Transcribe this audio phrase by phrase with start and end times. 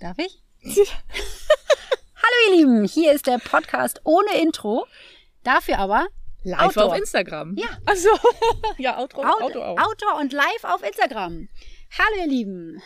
[0.00, 0.42] Darf ich?
[0.64, 4.86] Hallo ihr Lieben, hier ist der Podcast ohne Intro.
[5.44, 6.08] Dafür aber
[6.42, 6.84] Live Outdoor.
[6.86, 7.54] auf Instagram.
[7.58, 7.68] Ja.
[7.84, 8.08] Achso.
[8.78, 9.78] ja, Outro, Out Auto auch.
[9.78, 11.50] Outdoor und live auf Instagram.
[11.98, 12.82] Hallo ihr Lieben.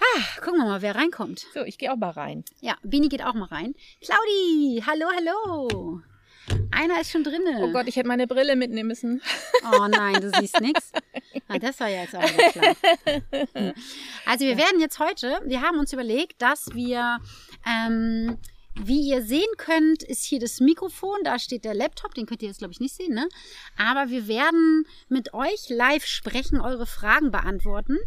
[0.00, 1.46] Ah, gucken wir mal, wer reinkommt.
[1.54, 2.44] So, ich gehe auch mal rein.
[2.58, 3.76] Ja, Bini geht auch mal rein.
[4.00, 6.00] Claudi, hallo, hallo.
[6.70, 7.58] Einer ist schon drinne.
[7.60, 9.22] Oh Gott, ich hätte meine Brille mitnehmen müssen.
[9.72, 10.92] Oh nein, du siehst nichts.
[11.48, 13.74] Ah, das war ja jetzt auch wieder klar.
[14.24, 17.18] Also wir werden jetzt heute, wir haben uns überlegt, dass wir,
[17.66, 18.38] ähm,
[18.74, 22.48] wie ihr sehen könnt, ist hier das Mikrofon, da steht der Laptop, den könnt ihr
[22.48, 23.28] jetzt glaube ich nicht sehen, ne?
[23.76, 27.98] Aber wir werden mit euch live sprechen, eure Fragen beantworten.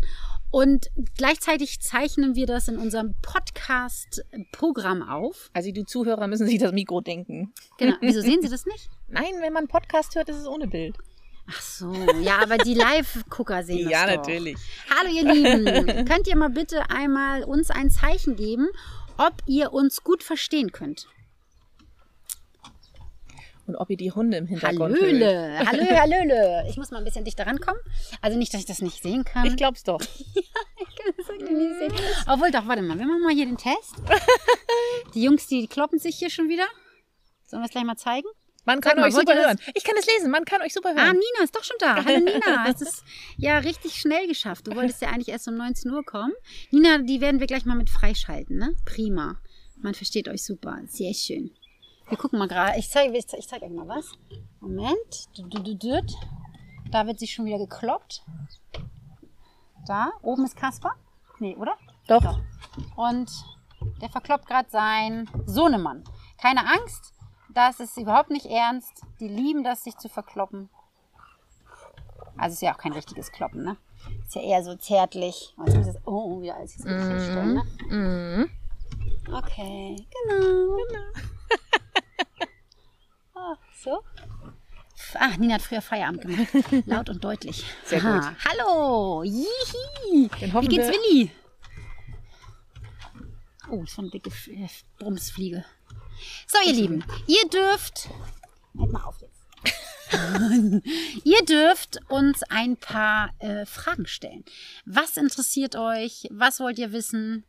[0.53, 5.49] Und gleichzeitig zeichnen wir das in unserem Podcast-Programm auf.
[5.51, 7.51] Also die Zuhörer müssen sich das Mikro denken.
[7.79, 7.95] Genau.
[8.01, 8.87] Wieso sehen Sie das nicht?
[9.07, 10.95] Nein, wenn man Podcast hört, ist es ohne Bild.
[11.49, 14.17] Ach so, ja, aber die Live-Gucker sehen das ja, doch.
[14.17, 14.55] natürlich.
[14.95, 18.67] Hallo ihr Lieben, könnt ihr mal bitte einmal uns ein Zeichen geben,
[19.17, 21.07] ob ihr uns gut verstehen könnt?
[23.65, 25.03] Und ob ihr die Hunde im Hintergrund hört.
[25.03, 26.65] Hallöle, Hallö, Hallöle.
[26.69, 27.81] Ich muss mal ein bisschen dichter rankommen.
[28.21, 29.45] Also nicht, dass ich das nicht sehen kann.
[29.45, 30.01] Ich glaub's doch.
[30.35, 31.93] ich kann das irgendwie nicht sehen.
[32.27, 33.95] Obwohl, doch, warte mal, wir machen mal hier den Test.
[35.13, 36.65] Die Jungs, die kloppen sich hier schon wieder.
[37.45, 38.27] Sollen wir es gleich mal zeigen?
[38.65, 39.59] Man kann mal, euch super hören.
[39.75, 41.13] Ich kann es lesen, man kann euch super Ah, hören.
[41.17, 42.03] Nina ist doch schon da.
[42.03, 43.03] Hallo Nina, hast es
[43.37, 44.67] ja richtig schnell geschafft.
[44.67, 46.33] Du wolltest ja eigentlich erst um 19 Uhr kommen.
[46.71, 48.73] Nina, die werden wir gleich mal mit freischalten, ne?
[48.85, 49.39] Prima.
[49.81, 50.79] Man versteht euch super.
[50.87, 51.51] Sehr schön.
[52.13, 52.77] Wir gucken mal gerade.
[52.77, 54.11] Ich zeige ich zeig, ich zeig euch mal was.
[54.59, 55.29] Moment.
[56.91, 58.23] Da wird sie schon wieder gekloppt.
[59.87, 60.91] Da, oben ist Kasper.
[61.39, 61.75] Nee, oder?
[62.05, 62.37] Doch.
[62.95, 63.31] Und
[63.99, 66.03] der verkloppt gerade sein Sohnemann.
[66.37, 67.15] Keine Angst,
[67.51, 69.01] das ist überhaupt nicht ernst.
[69.19, 70.69] Die lieben das, sich zu verkloppen.
[72.37, 73.77] Also ist ja auch kein richtiges Kloppen, ne?
[74.23, 75.55] Ist ja eher so zärtlich.
[75.57, 77.63] Oh, jetzt muss ich das, oh, wieder alles jetzt richtig hinstellen, ne?
[77.89, 78.49] Mhm.
[79.33, 79.95] Okay,
[80.27, 80.77] genau.
[80.87, 81.79] genau.
[83.85, 84.03] Ah, so.
[85.15, 86.47] Ah, Nina hat früher Feierabend gemacht.
[86.85, 87.65] Laut und deutlich.
[87.85, 88.19] Sehr Aha.
[88.19, 88.37] gut.
[88.45, 89.23] Hallo.
[89.23, 90.29] Jihi.
[90.29, 91.31] Wie geht's Willi?
[93.69, 94.67] Oh, das war eine dicke äh,
[94.99, 95.65] Brumsfliege.
[96.47, 98.09] So, ihr Lieben, ihr dürft.
[98.77, 99.33] Halt mal auf jetzt.
[101.23, 104.43] ihr dürft uns ein paar äh, Fragen stellen.
[104.85, 106.27] Was interessiert euch?
[106.29, 107.45] Was wollt ihr wissen?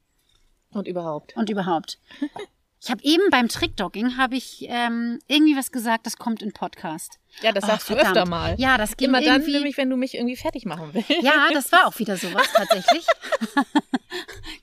[0.70, 1.36] Und überhaupt.
[1.36, 1.98] Und überhaupt.
[2.84, 7.18] Ich habe eben beim Trickdogging habe ich ähm, irgendwie was gesagt, das kommt in Podcast.
[7.40, 8.16] Ja, das Oh, sagst du verdammt.
[8.18, 8.54] öfter mal.
[8.60, 11.08] Ja, das ging Immer dann, irgendwie- nämlich, wenn du mich irgendwie fertig machen willst.
[11.22, 13.06] Ja, das war auch wieder sowas tatsächlich.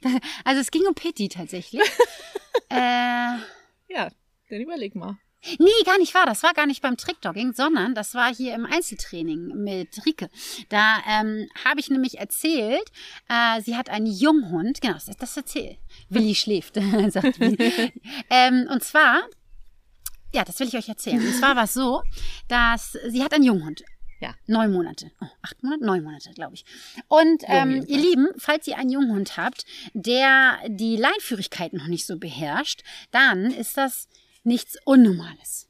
[0.46, 1.82] also es ging um Pitti tatsächlich.
[2.70, 4.10] äh, Ja,
[4.50, 5.18] dann überleg mal.
[5.60, 6.26] Nee, gar nicht wahr.
[6.26, 10.30] Das war gar nicht beim Trickdogging, sondern das war hier im Einzeltraining mit Rike.
[10.70, 12.92] Da ähm, habe ich nämlich erzählt,
[13.30, 14.82] äh, sie hat einen Junghund.
[14.82, 15.78] Genau, das, das erzähl.
[16.10, 16.76] Willi schläft,
[17.10, 17.92] sagt Willi.
[18.30, 19.22] ähm, und zwar,
[20.34, 21.20] ja, das will ich euch erzählen.
[21.20, 22.02] Und zwar war es so,
[22.48, 23.84] dass sie hat einen Junghund.
[24.22, 24.36] Ja.
[24.46, 25.12] Neun Monate.
[25.20, 25.84] Oh, acht Monate?
[25.84, 26.64] Neun Monate, glaube ich.
[27.08, 32.18] Und ähm, ihr Lieben, falls ihr einen Junghund habt, der die Leinführigkeit noch nicht so
[32.20, 34.08] beherrscht, dann ist das
[34.44, 35.68] nichts Unnormales.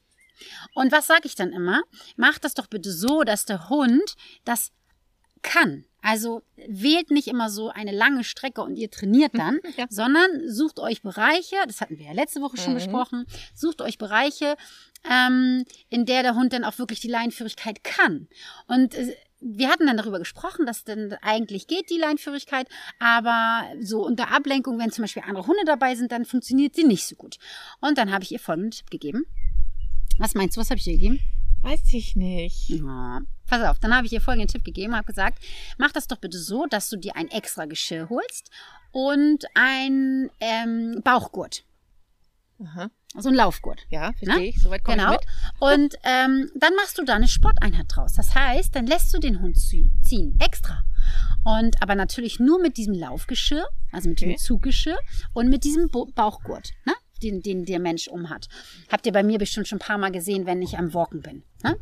[0.74, 1.82] Und was sage ich dann immer?
[2.16, 4.72] Macht das doch bitte so, dass der Hund das
[5.42, 5.84] kann.
[6.02, 9.86] Also wählt nicht immer so eine lange Strecke und ihr trainiert dann, Ja.
[9.88, 12.78] sondern sucht euch Bereiche, das hatten wir ja letzte Woche schon Mhm.
[12.78, 14.56] besprochen, sucht euch Bereiche,
[15.08, 18.28] ähm, in der der Hund dann auch wirklich die Leinführigkeit kann.
[18.66, 24.04] Und äh, wir hatten dann darüber gesprochen, dass dann eigentlich geht die Leinführigkeit, aber so
[24.04, 27.38] unter Ablenkung, wenn zum Beispiel andere Hunde dabei sind, dann funktioniert sie nicht so gut.
[27.80, 29.24] Und dann habe ich ihr folgenden Tipp gegeben.
[30.18, 31.20] Was meinst du, was habe ich ihr gegeben?
[31.62, 32.68] Weiß ich nicht.
[32.68, 33.20] Ja.
[33.46, 35.38] Pass auf, dann habe ich ihr folgenden Tipp gegeben, habe gesagt,
[35.78, 38.50] mach das doch bitte so, dass du dir ein extra Geschirr holst
[38.92, 41.64] und ein ähm, Bauchgurt,
[42.64, 42.90] Aha.
[43.14, 43.86] also ein Laufgurt.
[43.90, 44.46] Ja, verstehe Ne?
[44.46, 44.60] ich.
[44.60, 45.12] Soweit komme Genau.
[45.12, 45.26] ich mit.
[45.60, 48.12] Und ähm, dann machst du da eine Sporteinheit draus.
[48.12, 50.84] Das heißt, dann lässt du den Hund zie- ziehen, extra.
[51.44, 54.32] Und aber natürlich nur mit diesem Laufgeschirr, also mit Okay.
[54.34, 54.98] dem Zuggeschirr
[55.32, 56.92] und mit diesem Bauchgurt, ne?
[57.22, 58.48] Den, den der Mensch umhat.
[58.90, 61.42] Habt ihr bei mir bestimmt schon ein paar Mal gesehen, wenn ich am Walken bin.
[61.62, 61.76] Ne?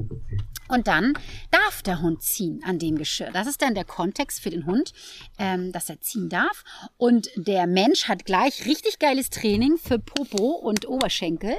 [0.68, 1.14] Und dann
[1.50, 3.30] darf der Hund ziehen an dem Geschirr.
[3.32, 4.92] Das ist dann der Kontext für den Hund,
[5.38, 6.62] ähm, dass er ziehen darf.
[6.96, 11.56] Und der Mensch hat gleich richtig geiles Training für Popo und Oberschenkel.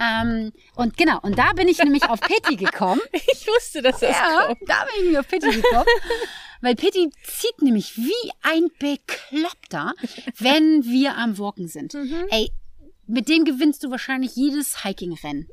[0.00, 3.00] Ähm, und genau, und da bin ich nämlich auf Pitti gekommen.
[3.12, 4.58] Ich wusste, dass das Ja, kommt.
[4.66, 5.86] da bin ich nämlich auf Pitti gekommen.
[6.60, 9.94] Weil Pitti zieht nämlich wie ein Bekloppter,
[10.38, 11.94] wenn wir am Walken sind.
[12.30, 12.50] Ey,
[13.08, 15.48] mit dem gewinnst du wahrscheinlich jedes Hiking-Rennen.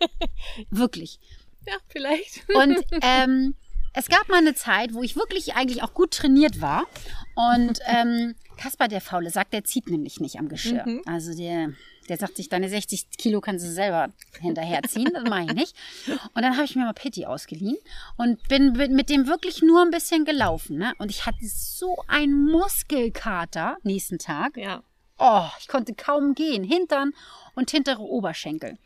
[0.70, 1.18] Wirklich.
[1.66, 2.44] Ja, vielleicht.
[2.54, 3.54] Und ähm,
[3.92, 6.86] es gab mal eine Zeit, wo ich wirklich eigentlich auch gut trainiert war.
[7.34, 10.84] Und ähm, Kaspar, der Faule, sagt, der zieht nämlich nicht am Geschirr.
[10.86, 11.02] Mhm.
[11.06, 11.72] Also der,
[12.08, 15.10] der sagt sich, deine 60 Kilo kannst du selber hinterherziehen.
[15.12, 15.76] das mache ich nicht.
[16.06, 17.78] Und dann habe ich mir mal Pitti ausgeliehen
[18.16, 20.78] und bin mit dem wirklich nur ein bisschen gelaufen.
[20.78, 20.92] Ne?
[20.98, 24.56] Und ich hatte so einen Muskelkater nächsten Tag.
[24.56, 24.82] Ja.
[25.20, 26.64] Oh, ich konnte kaum gehen.
[26.64, 27.12] Hintern
[27.54, 28.78] und hintere Oberschenkel.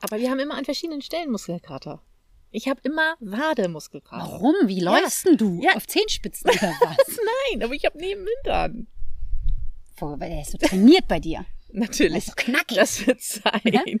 [0.00, 2.02] Aber wir haben immer an verschiedenen Stellen Muskelkater.
[2.50, 4.22] Ich habe immer Wademuskelkater.
[4.32, 4.54] Warum?
[4.64, 5.60] Wie läufst denn du?
[5.62, 5.74] Ja.
[5.74, 7.18] Auf Zehenspitzen oder was?
[7.52, 8.86] Nein, aber ich habe neben Hintern.
[9.96, 11.44] Vor- weil Der ist so trainiert bei dir.
[11.72, 12.18] Natürlich.
[12.18, 12.76] ist so knackig.
[12.76, 14.00] Das wird sein.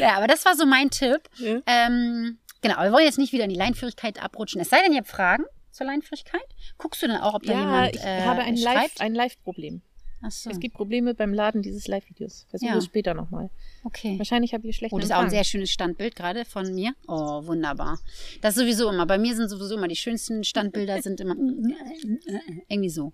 [0.00, 1.28] Ja, aber das war so mein Tipp.
[1.38, 1.60] Ja.
[1.66, 4.60] Ähm, genau, wir wollen jetzt nicht wieder in die Leinführigkeit abrutschen.
[4.60, 6.44] Es sei denn, ihr habt Fragen zur Leinführigkeit.
[6.78, 9.82] Guckst du dann auch, ob da Ja, jemand ich äh, habe ein Live, ein Live-Problem.
[10.30, 12.46] So, Es gibt Probleme beim Laden dieses Live-Videos.
[12.48, 12.76] Versuche Ja.
[12.78, 13.50] es später nochmal.
[13.84, 14.16] okay.
[14.18, 16.94] Wahrscheinlich habe ich schlechten Oh, das ist auch ein sehr schönes Standbild gerade von mir.
[17.08, 17.98] Oh, wunderbar.
[18.40, 19.06] Das ist sowieso immer.
[19.06, 21.34] Bei mir sind sowieso immer die schönsten Standbilder sind immer
[22.68, 23.12] irgendwie so.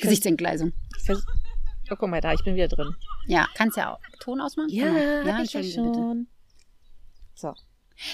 [0.00, 0.72] Gesichtsentgleisung.
[1.08, 2.94] Oh, guck mal da, ich bin wieder drin.
[3.26, 4.68] Ja, kannst ja auch Ton ausmachen?
[4.70, 5.42] Ja, Genau.
[5.42, 5.94] ich ja entschuldigen Sie bitte.
[5.94, 6.26] schon.
[7.34, 7.54] So.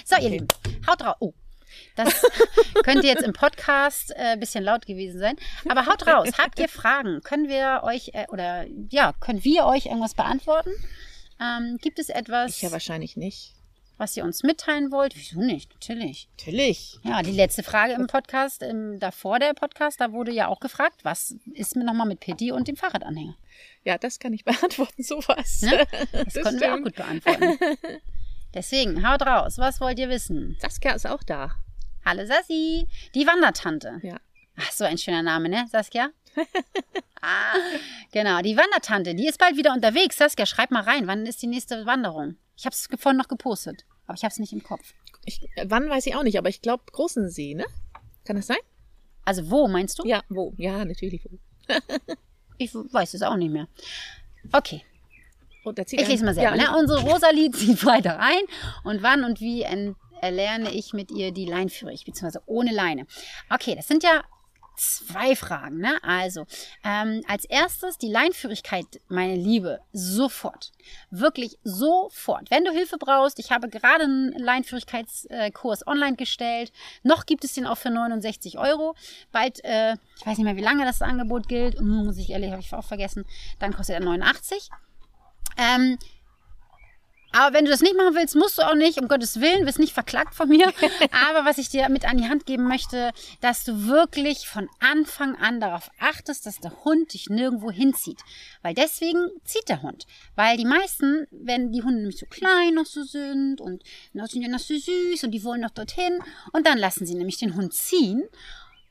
[0.05, 0.29] So, ihr Okay.
[0.31, 0.49] Lieben,
[0.89, 1.17] haut drauf.
[1.21, 1.35] Oh,
[1.97, 2.25] das
[2.85, 5.37] könnte jetzt im Podcast ein äh, bisschen laut gewesen sein.
[5.69, 6.29] Aber haut raus.
[6.39, 7.21] Habt ihr Fragen?
[7.23, 10.71] Können wir euch, äh, oder ja, können wir euch irgendwas beantworten?
[11.41, 13.55] Ähm, gibt es etwas, Ich ja wahrscheinlich nicht.
[13.99, 15.15] was ihr uns mitteilen wollt?
[15.17, 15.73] Wieso nicht?
[15.75, 16.29] Natürlich.
[16.39, 16.99] Natürlich.
[17.03, 21.01] Ja, die letzte Frage im Podcast, im, davor der Podcast, da wurde ja auch gefragt,
[21.05, 23.37] was ist mir nochmal mit Pitti und dem Fahrradanhänger?
[23.85, 25.63] Ja, das kann ich beantworten, sowas.
[25.63, 25.85] Ne?
[26.13, 26.85] Das, Das konnten wir auch stimmt.
[26.85, 27.59] gut beantworten.
[28.55, 29.59] Deswegen, haut raus.
[29.59, 30.57] Was wollt ihr wissen?
[30.61, 31.53] Saskia ist auch da.
[32.05, 34.01] Hallo Sassi, die Wandertante.
[34.03, 34.17] Ja.
[34.57, 36.11] Ach, so ein schöner Name, ne, Saskia?
[37.23, 37.55] ah,
[38.11, 40.17] genau, die Wandertante, die ist bald wieder unterwegs.
[40.17, 42.37] Saskia, schreib mal rein, wann ist die nächste Wanderung?
[42.57, 44.95] Ich habe es vorhin noch gepostet, aber ich habe es nicht im Kopf.
[45.25, 47.67] Ich, wann weiß ich auch nicht, aber ich glaube Großen See, ne?
[48.25, 48.59] Kann das sein?
[49.25, 50.05] Also wo, meinst du?
[50.05, 50.55] Ja, wo?
[50.57, 51.39] Ja, natürlich wo.
[52.59, 53.67] Ich weiß es auch nicht mehr.
[54.53, 54.85] Okay,
[55.65, 56.57] ich lese mal selber.
[56.57, 56.79] Ja, ne?
[56.79, 58.43] Unsere Rosalie zieht Freitag ein
[58.85, 59.63] und wann und wie
[60.23, 63.07] erlerne ich mit ihr die Leinführung, beziehungsweise ohne Leine.
[63.51, 64.23] Okay, das sind ja
[64.77, 65.79] zwei Fragen.
[65.79, 65.99] Ne?
[66.03, 66.47] Also,
[66.85, 70.73] ähm, als erstes die Leinführigkeit, meine Liebe, sofort.
[71.11, 72.51] Wirklich sofort.
[72.51, 76.73] Wenn du Hilfe brauchst, ich habe gerade einen Leinführigkeitskurs online gestellt.
[77.03, 78.95] Noch gibt es den auch für 69 Euro.
[79.31, 81.79] Bald, äh, ich weiß nicht mehr, wie lange das Angebot gilt.
[81.79, 83.25] Hm, Muss ich ehrlich, habe ich auch vergessen.
[83.59, 84.71] Dann kostet er 89.
[85.59, 85.99] Ähm,
[87.33, 89.79] aber wenn du das nicht machen willst, musst du auch nicht, um Gottes Willen, wirst
[89.79, 90.67] nicht verklagt von mir.
[91.29, 95.37] Aber was ich dir mit an die Hand geben möchte, dass du wirklich von Anfang
[95.37, 98.21] an darauf achtest, dass der Hund dich nirgendwo hinzieht.
[98.61, 100.07] Weil deswegen zieht der Hund.
[100.37, 103.83] Weil die meisten, wenn die Hunde nämlich so klein noch so sind und
[104.13, 106.19] noch sind ja noch so süß und die wollen noch dorthin
[106.53, 108.23] und dann lassen sie nämlich den Hund ziehen.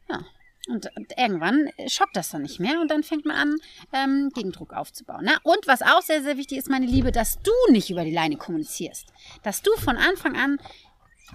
[0.09, 0.25] Ja,
[0.67, 3.55] und irgendwann schockt das dann nicht mehr und dann fängt man an,
[3.93, 5.25] ähm, Gegendruck aufzubauen.
[5.25, 5.37] Ne?
[5.43, 8.37] Und was auch sehr, sehr wichtig ist, meine Liebe, dass du nicht über die Leine
[8.37, 9.07] kommunizierst.
[9.43, 10.59] Dass du von Anfang an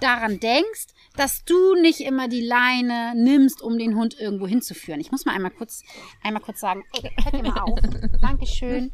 [0.01, 5.01] daran denkst, dass du nicht immer die Leine nimmst, um den Hund irgendwo hinzuführen.
[5.01, 5.83] Ich muss mal einmal kurz,
[6.23, 7.79] einmal kurz sagen, ey, hört ihr mal auf.
[8.21, 8.93] Dankeschön.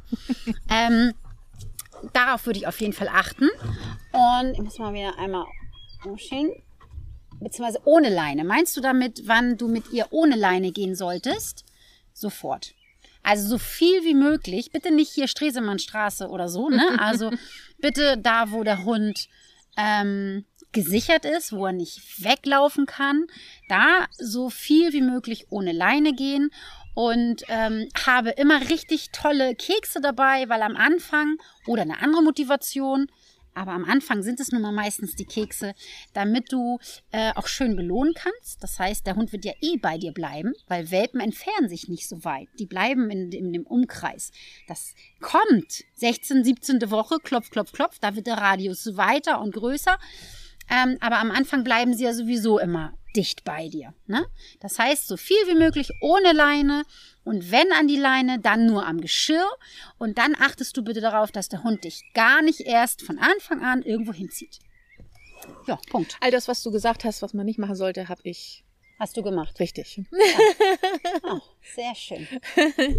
[0.70, 1.12] Ähm,
[2.12, 3.48] darauf würde ich auf jeden Fall achten.
[4.12, 5.44] Und ich muss mal wieder einmal
[6.04, 6.52] umstehen
[7.42, 8.44] beziehungsweise ohne Leine.
[8.44, 11.64] Meinst du damit, wann du mit ihr ohne Leine gehen solltest?
[12.12, 12.74] Sofort.
[13.22, 14.72] Also so viel wie möglich.
[14.72, 16.82] Bitte nicht hier Stresemannstraße oder so, ne?
[16.98, 17.30] Also
[17.78, 19.28] bitte da, wo der Hund
[19.76, 23.26] ähm, gesichert ist, wo er nicht weglaufen kann,
[23.68, 26.50] da so viel wie möglich ohne Leine gehen
[26.94, 33.06] und ähm, habe immer richtig tolle Kekse dabei, weil am Anfang oder eine andere Motivation,
[33.54, 35.74] aber am Anfang sind es nun mal meistens die Kekse,
[36.12, 36.78] damit du
[37.10, 38.62] äh, auch schön belohnen kannst.
[38.62, 42.08] Das heißt, der Hund wird ja eh bei dir bleiben, weil Welpen entfernen sich nicht
[42.08, 42.48] so weit.
[42.58, 44.30] Die bleiben in, in dem Umkreis.
[44.66, 46.90] Das kommt 16, 17.
[46.90, 49.98] Woche, klopf, klopf, klopf, da wird der Radius weiter und größer.
[50.72, 53.92] Ähm, aber am Anfang bleiben sie ja sowieso immer dicht bei dir.
[54.06, 54.24] Ne?
[54.60, 56.84] Das heißt, so viel wie möglich ohne Leine
[57.24, 59.46] und wenn an die Leine, dann nur am Geschirr.
[59.98, 63.62] Und dann achtest du bitte darauf, dass der Hund dich gar nicht erst von Anfang
[63.62, 64.58] an irgendwo hinzieht.
[65.66, 66.16] Ja, Punkt.
[66.20, 68.64] All das, was du gesagt hast, was man nicht machen sollte, habe ich
[68.98, 69.58] Hast du gemacht.
[69.58, 70.00] richtig.
[71.24, 71.40] Oh,
[71.74, 72.26] sehr schön.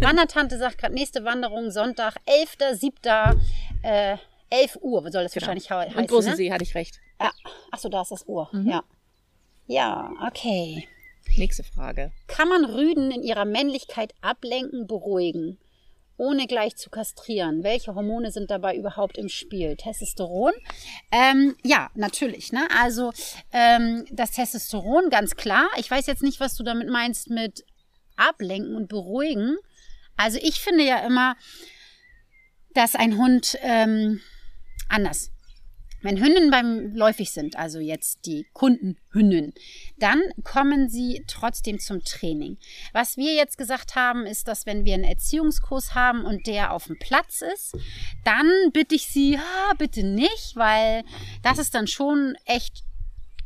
[0.02, 3.38] Wandertante sagt gerade, nächste Wanderung Sonntag, 11.07.
[3.82, 4.18] Äh,
[4.50, 5.90] 11 Uhr soll das wahrscheinlich hau- heißen.
[5.92, 6.02] Genau.
[6.02, 6.36] Und Großen ne?
[6.36, 7.00] See hatte ich recht.
[7.20, 7.32] Ja.
[7.70, 8.48] Achso, da ist das Uhr.
[8.52, 8.68] Mhm.
[8.68, 8.84] Ja.
[9.66, 10.86] Ja, okay.
[11.36, 12.12] Nächste Frage.
[12.26, 15.58] Kann man Rüden in ihrer Männlichkeit ablenken, beruhigen,
[16.18, 17.62] ohne gleich zu kastrieren?
[17.64, 19.74] Welche Hormone sind dabei überhaupt im Spiel?
[19.76, 20.52] Testosteron?
[21.10, 22.52] Ähm, ja, natürlich.
[22.52, 22.68] Ne?
[22.78, 23.12] Also
[23.52, 25.66] ähm, das Testosteron, ganz klar.
[25.78, 27.64] Ich weiß jetzt nicht, was du damit meinst mit
[28.16, 29.56] ablenken und beruhigen.
[30.16, 31.36] Also ich finde ja immer,
[32.74, 34.20] dass ein Hund ähm,
[34.88, 35.30] anders.
[36.04, 39.54] Wenn Hündinnen beim läufig sind, also jetzt die Kundenhündinnen,
[39.96, 42.58] dann kommen sie trotzdem zum Training.
[42.92, 46.88] Was wir jetzt gesagt haben, ist, dass wenn wir einen Erziehungskurs haben und der auf
[46.88, 47.74] dem Platz ist,
[48.22, 51.04] dann bitte ich sie, ah, bitte nicht, weil
[51.42, 52.84] das ist dann schon echt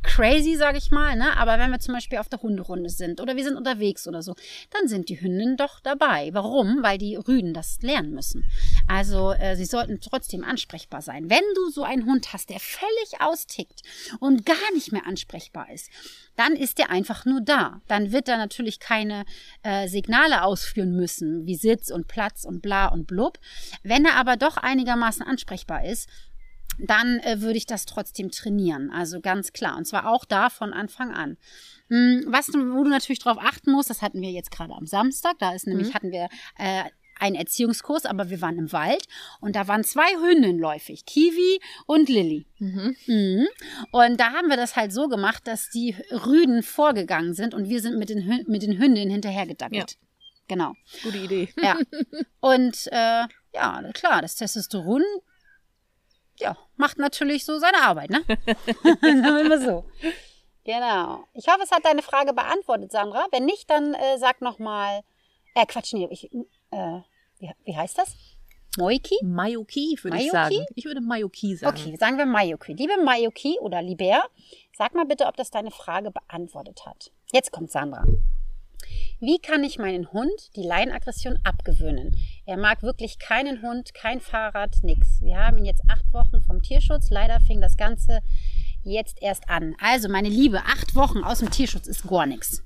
[0.01, 1.35] crazy, sage ich mal, ne?
[1.37, 4.35] Aber wenn wir zum Beispiel auf der Hunderunde sind oder wir sind unterwegs oder so,
[4.71, 6.29] dann sind die Hündinnen doch dabei.
[6.33, 6.83] Warum?
[6.83, 8.49] Weil die Rüden das lernen müssen.
[8.87, 11.29] Also äh, sie sollten trotzdem ansprechbar sein.
[11.29, 13.81] Wenn du so einen Hund hast, der völlig austickt
[14.19, 15.89] und gar nicht mehr ansprechbar ist,
[16.35, 17.81] dann ist der einfach nur da.
[17.87, 19.25] Dann wird er natürlich keine
[19.63, 23.39] äh, Signale ausführen müssen, wie Sitz und Platz und bla und blub.
[23.83, 26.07] Wenn er aber doch einigermaßen ansprechbar ist,
[26.79, 28.91] dann äh, würde ich das trotzdem trainieren.
[28.91, 29.77] Also ganz klar.
[29.77, 31.37] Und zwar auch da von Anfang an.
[31.89, 35.37] Hm, was wo du natürlich darauf achten musst, das hatten wir jetzt gerade am Samstag.
[35.39, 35.93] Da ist nämlich, mhm.
[35.93, 36.83] hatten wir äh,
[37.19, 39.05] einen Erziehungskurs, aber wir waren im Wald
[39.41, 42.47] und da waren zwei Hündinnen läufig, Kiwi und Lilly.
[42.59, 42.95] Mhm.
[43.07, 43.47] Mhm.
[43.91, 47.81] Und da haben wir das halt so gemacht, dass die Rüden vorgegangen sind und wir
[47.81, 49.91] sind mit den, mit den Hündinnen hinterhergedackelt.
[49.91, 49.97] Ja.
[50.47, 50.73] Genau.
[51.03, 51.49] Gute Idee.
[51.61, 51.77] Ja.
[52.39, 55.03] Und äh, ja, klar, das Testosteron
[56.39, 58.23] ja, macht natürlich so seine Arbeit, ne?
[59.43, 59.85] Immer so.
[60.65, 61.23] Genau.
[61.33, 63.25] Ich hoffe, es hat deine Frage beantwortet, Sandra.
[63.31, 65.01] Wenn nicht, dann äh, sag nochmal.
[65.55, 66.31] Äh, Quatsch, nee, ich,
[66.71, 66.99] äh,
[67.39, 68.15] wie, wie heißt das?
[68.77, 69.17] Moiki?
[69.23, 70.65] Mayuki, würde ich sagen.
[70.75, 71.75] Ich würde Mayuki sagen.
[71.75, 72.73] Okay, sagen wir Mayuki.
[72.73, 74.23] Liebe Mayuki oder Liber,
[74.77, 77.11] sag mal bitte, ob das deine Frage beantwortet hat.
[77.31, 78.05] Jetzt kommt Sandra.
[79.19, 82.15] Wie kann ich meinen Hund die Leinenaggression abgewöhnen?
[82.49, 85.21] Er mag wirklich keinen Hund, kein Fahrrad, nix.
[85.21, 87.11] Wir haben ihn jetzt acht Wochen vom Tierschutz.
[87.11, 88.21] Leider fing das Ganze
[88.83, 89.75] jetzt erst an.
[89.79, 92.63] Also, meine Liebe, acht Wochen aus dem Tierschutz ist gar nichts.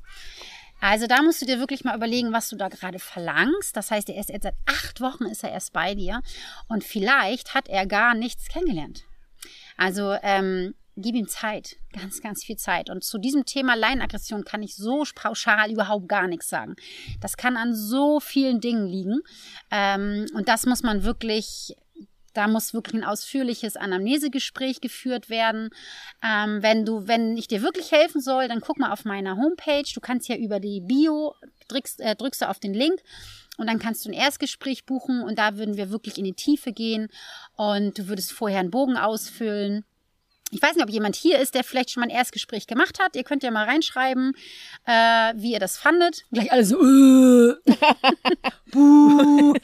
[0.79, 3.75] Also da musst du dir wirklich mal überlegen, was du da gerade verlangst.
[3.75, 6.21] Das heißt, er ist jetzt seit acht Wochen ist er erst bei dir
[6.69, 9.03] und vielleicht hat er gar nichts kennengelernt.
[9.75, 12.89] Also ähm, gib ihm Zeit, ganz, ganz viel Zeit.
[12.89, 16.75] Und zu diesem Thema Leinenaggression kann ich so pauschal überhaupt gar nichts sagen.
[17.19, 19.19] Das kann an so vielen Dingen liegen.
[19.71, 21.75] Ähm, und das muss man wirklich
[22.33, 25.69] da muss wirklich ein ausführliches Anamnesegespräch geführt werden.
[26.23, 29.83] Ähm, wenn du, wenn ich dir wirklich helfen soll, dann guck mal auf meiner Homepage.
[29.93, 31.35] Du kannst ja über die Bio
[31.67, 32.99] drückst, äh, drückst du auf den Link
[33.57, 36.73] und dann kannst du ein Erstgespräch buchen und da würden wir wirklich in die Tiefe
[36.73, 37.07] gehen
[37.55, 39.85] und du würdest vorher einen Bogen ausfüllen
[40.53, 43.15] ich weiß nicht, ob jemand hier ist, der vielleicht schon mal ein Erstgespräch gemacht hat.
[43.15, 44.33] Ihr könnt ja mal reinschreiben,
[44.85, 46.25] äh, wie ihr das fandet.
[46.31, 47.55] Gleich alle so, äh.
[48.71, 49.53] Buh.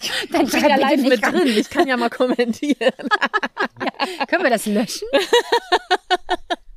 [0.00, 1.46] Ich Dann ja live mit drin.
[1.46, 2.76] Ich kann ja mal kommentieren.
[2.78, 4.26] ja.
[4.28, 5.08] Können wir das löschen?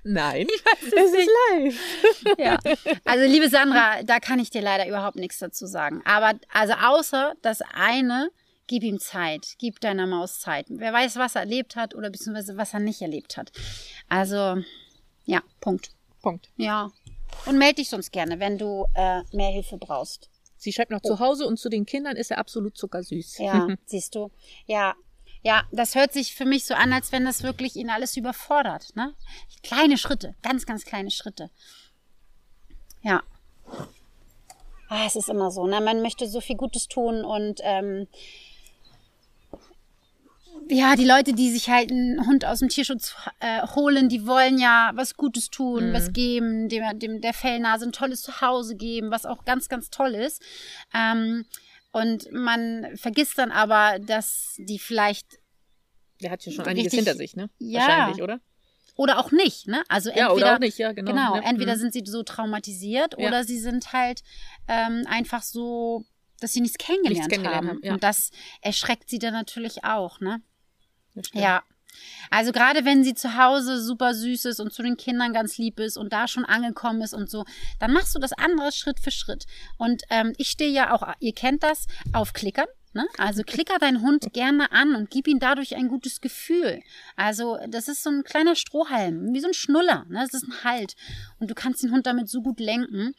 [0.03, 0.47] Nein,
[0.81, 2.37] es, ist live.
[2.37, 2.57] ja.
[3.05, 6.01] Also liebe Sandra, da kann ich dir leider überhaupt nichts dazu sagen.
[6.05, 8.31] Aber also außer das eine,
[8.71, 10.65] Gib ihm Zeit, gib deiner Maus Zeit.
[10.69, 13.51] Wer weiß, was er erlebt hat oder beziehungsweise was er nicht erlebt hat.
[14.07, 14.63] Also,
[15.25, 15.91] ja, Punkt.
[16.21, 16.47] Punkt.
[16.55, 16.89] Ja.
[17.45, 20.29] Und melde dich sonst gerne, wenn du äh, mehr Hilfe brauchst.
[20.55, 21.07] Sie schreibt noch oh.
[21.09, 23.39] zu Hause und zu den Kindern ist er absolut zuckersüß.
[23.39, 24.31] Ja, siehst du.
[24.67, 24.95] Ja,
[25.43, 28.95] ja, das hört sich für mich so an, als wenn das wirklich ihn alles überfordert.
[28.95, 29.13] Ne?
[29.63, 31.49] Kleine Schritte, ganz, ganz kleine Schritte.
[33.01, 33.21] Ja.
[34.87, 35.81] Ah, es ist immer so, ne?
[35.81, 38.07] Man möchte so viel Gutes tun und ähm,
[40.71, 44.57] ja, die Leute, die sich halt einen Hund aus dem Tierschutz äh, holen, die wollen
[44.57, 45.93] ja was Gutes tun, mhm.
[45.93, 50.15] was geben, dem, dem der Fellnase ein tolles Zuhause geben, was auch ganz, ganz toll
[50.15, 50.41] ist.
[50.93, 51.45] Ähm,
[51.91, 55.39] und man vergisst dann aber, dass die vielleicht.
[56.21, 57.49] Der hat ja schon einiges hinter sich, ne?
[57.59, 57.81] Ja.
[57.81, 58.39] Wahrscheinlich, oder?
[58.95, 59.83] Oder auch nicht, ne?
[59.89, 61.11] Also entweder, ja, oder auch nicht, ja, genau.
[61.11, 61.41] Genau, ja.
[61.41, 61.79] entweder mhm.
[61.79, 63.27] sind sie so traumatisiert ja.
[63.27, 64.21] oder sie sind halt
[64.69, 66.05] ähm, einfach so,
[66.39, 67.77] dass sie nichts kennengelernt, nichts kennengelernt haben.
[67.77, 67.93] haben ja.
[67.93, 70.41] Und das erschreckt sie dann natürlich auch, ne?
[71.33, 71.63] Ja.
[72.29, 75.79] Also gerade wenn sie zu Hause super süß ist und zu den Kindern ganz lieb
[75.79, 77.45] ist und da schon angekommen ist und so,
[77.79, 79.45] dann machst du das andere Schritt für Schritt.
[79.77, 82.67] Und ähm, ich stehe ja auch, ihr kennt das, auf Klickern.
[82.93, 83.07] Ne?
[83.17, 86.81] Also klicker deinen Hund gerne an und gib ihm dadurch ein gutes Gefühl.
[87.15, 90.05] Also das ist so ein kleiner Strohhalm, wie so ein Schnuller.
[90.09, 90.19] Ne?
[90.19, 90.95] Das ist ein Halt.
[91.39, 93.13] Und du kannst den Hund damit so gut lenken.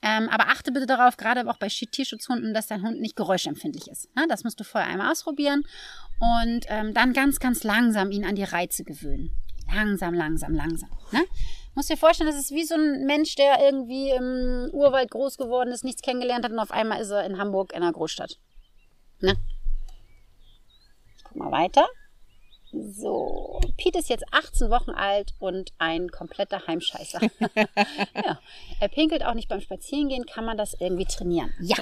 [0.00, 4.14] Ähm, aber achte bitte darauf, gerade auch bei Tierschutzhunden, dass dein Hund nicht geräuschempfindlich ist.
[4.14, 4.26] Ne?
[4.28, 5.64] Das musst du vorher einmal ausprobieren
[6.20, 9.32] und ähm, dann ganz, ganz langsam ihn an die Reize gewöhnen.
[9.74, 10.90] Langsam, langsam, langsam.
[11.12, 11.20] Ne?
[11.74, 15.70] Muss dir vorstellen, das ist wie so ein Mensch, der irgendwie im Urwald groß geworden
[15.70, 18.38] ist, nichts kennengelernt hat und auf einmal ist er in Hamburg in einer Großstadt.
[19.20, 19.34] Ne?
[21.24, 21.86] Guck mal weiter.
[22.72, 27.20] So, Pete ist jetzt 18 Wochen alt und ein kompletter Heimscheißer.
[28.14, 28.40] ja,
[28.80, 30.26] er pinkelt auch nicht beim Spazierengehen.
[30.26, 31.52] Kann man das irgendwie trainieren?
[31.60, 31.76] Ja,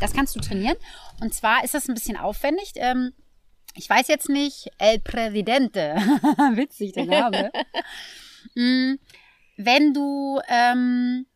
[0.00, 0.76] das kannst du trainieren.
[1.20, 2.72] Und zwar ist das ein bisschen aufwendig.
[2.76, 3.12] Ähm,
[3.74, 5.94] ich weiß jetzt nicht, El Presidente,
[6.54, 7.52] witzig der Name.
[8.54, 8.94] Mm,
[9.56, 11.26] Wenn du, ähm,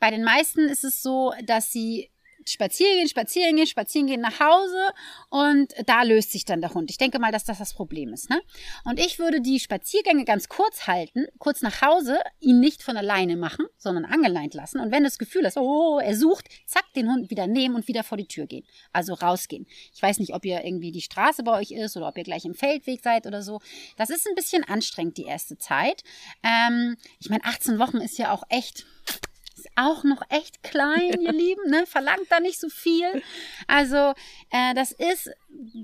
[0.00, 2.11] bei den meisten ist es so, dass sie
[2.48, 4.90] spazieren gehen, spazieren gehen, spazieren gehen nach Hause
[5.30, 6.90] und da löst sich dann der Hund.
[6.90, 8.30] Ich denke mal, dass das das Problem ist.
[8.30, 8.40] Ne?
[8.84, 13.36] Und ich würde die Spaziergänge ganz kurz halten, kurz nach Hause, ihn nicht von alleine
[13.36, 14.80] machen, sondern angeleint lassen.
[14.80, 18.04] Und wenn das Gefühl hast, oh, er sucht, zack, den Hund wieder nehmen und wieder
[18.04, 18.64] vor die Tür gehen.
[18.92, 19.66] Also rausgehen.
[19.94, 22.44] Ich weiß nicht, ob ihr irgendwie die Straße bei euch ist oder ob ihr gleich
[22.44, 23.60] im Feldweg seid oder so.
[23.96, 26.02] Das ist ein bisschen anstrengend, die erste Zeit.
[26.42, 29.31] Ähm, ich meine, 18 Wochen ist ja auch echt ist
[29.76, 31.84] auch noch echt klein, ihr Lieben, ne?
[31.86, 33.22] verlangt da nicht so viel.
[33.66, 34.14] Also
[34.50, 35.30] äh, das ist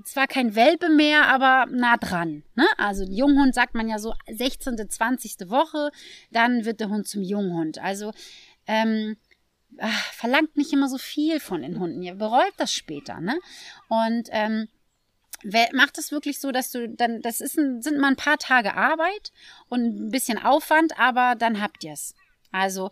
[0.05, 2.43] zwar kein Welpe mehr, aber nah dran.
[2.55, 2.65] Ne?
[2.77, 5.49] Also Junghund sagt man ja so 16., 20.
[5.49, 5.91] Woche,
[6.31, 7.79] dann wird der Hund zum Junghund.
[7.79, 8.11] Also
[8.67, 9.17] ähm,
[9.79, 12.01] ach, verlangt nicht immer so viel von den Hunden.
[12.01, 13.19] Ihr bereut das später.
[13.19, 13.39] Ne?
[13.87, 14.67] Und ähm,
[15.73, 18.75] macht es wirklich so, dass du dann, das ist ein, sind mal ein paar Tage
[18.75, 19.31] Arbeit
[19.69, 22.13] und ein bisschen Aufwand, aber dann habt ihr es.
[22.51, 22.91] Also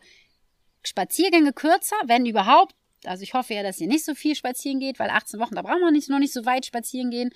[0.87, 2.75] Spaziergänge kürzer, wenn überhaupt.
[3.05, 5.61] Also ich hoffe ja, dass ihr nicht so viel spazieren geht, weil 18 Wochen, da
[5.61, 7.29] brauchen wir nicht, noch nicht so weit spazieren gehen.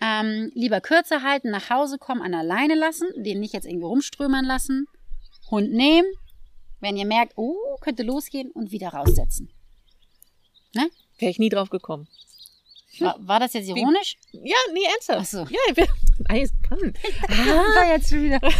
[0.00, 4.44] Ähm, lieber kürzer halten, nach Hause kommen, an alleine lassen, den nicht jetzt irgendwie rumströmern
[4.44, 4.86] lassen.
[5.50, 6.08] Hund nehmen,
[6.80, 9.50] wenn ihr merkt, oh, könnte losgehen und wieder raussetzen.
[11.18, 12.08] Wäre ich nie drauf gekommen.
[12.98, 14.16] War, war das jetzt ironisch?
[14.32, 15.20] Ja, nee, ernsthaft.
[15.20, 15.38] Ach so.
[15.38, 15.86] Ja, ich bin
[16.26, 16.96] eiskalt.
[17.28, 18.40] War jetzt schon wieder.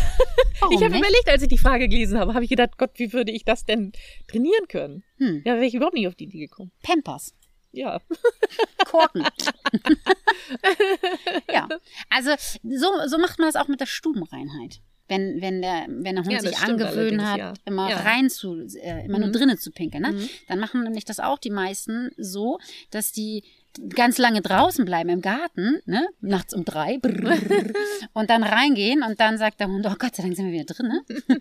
[0.71, 3.33] Ich habe überlegt, als ich die Frage gelesen habe, habe ich gedacht, Gott, wie würde
[3.33, 3.93] ich das denn
[4.29, 5.05] trainieren können?
[5.19, 5.43] Hm.
[5.45, 6.71] Ja, wäre ich überhaupt nicht auf die Idee gekommen.
[6.83, 7.35] Pampers.
[7.73, 8.01] Ja.
[8.87, 9.27] Korken.
[11.53, 11.69] ja,
[12.09, 12.31] also
[12.63, 14.81] so, so macht man das auch mit der Stubenreinheit.
[15.07, 17.53] Wenn, wenn, der, wenn der Hund Ja, sich angewöhnt hat, ja.
[17.67, 17.99] immer Ja.
[17.99, 19.33] rein zu, äh, immer nur Mhm.
[19.33, 20.13] drinnen zu pinkeln, ne?
[20.13, 20.29] Mhm.
[20.49, 22.59] dann machen nämlich das auch die meisten so,
[22.91, 23.45] dass die
[23.91, 26.07] ganz lange draußen bleiben im Garten, ne?
[26.21, 27.37] nachts um drei, brrr,
[28.13, 30.73] und dann reingehen und dann sagt der Hund, oh Gott sei Dank sind wir wieder
[30.75, 30.89] drin.
[30.89, 31.41] Ne?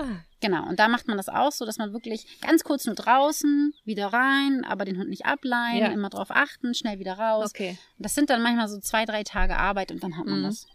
[0.00, 0.06] Ah,
[0.40, 3.74] Genau, und da macht man das auch so, dass man wirklich ganz kurz nur draußen,
[3.84, 5.86] wieder rein, aber den Hund nicht ableihen, Ja.
[5.88, 7.50] immer drauf achten, schnell wieder raus.
[7.50, 7.76] okay.
[7.98, 10.44] Das sind dann manchmal so zwei, drei Tage Arbeit und dann hat man Mhm.
[10.44, 10.66] das.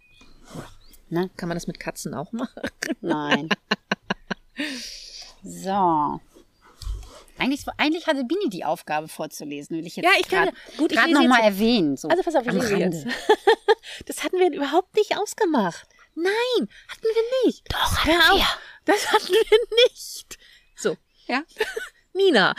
[1.10, 1.30] Ne?
[1.38, 2.62] Kann man das mit Katzen auch machen?
[3.02, 3.48] Nein.
[5.44, 6.20] so.
[7.44, 10.78] Eigentlich, eigentlich hatte Bini die Aufgabe vorzulesen, will ich jetzt Ja, ich kann grad- ja-
[10.78, 11.98] gut, ich grad lese noch mal jetzt- erwähnen.
[11.98, 13.06] So Also pass auf, ich lese jetzt.
[14.06, 15.88] Das hatten wir überhaupt nicht ausgemacht.
[16.16, 16.34] Nein,
[16.88, 17.72] hatten wir nicht.
[17.72, 18.58] Doch, Hör auf.
[18.86, 20.38] Das hatten wir nicht.
[20.76, 20.96] So,
[21.28, 21.44] Ja.
[22.14, 22.56] Nina.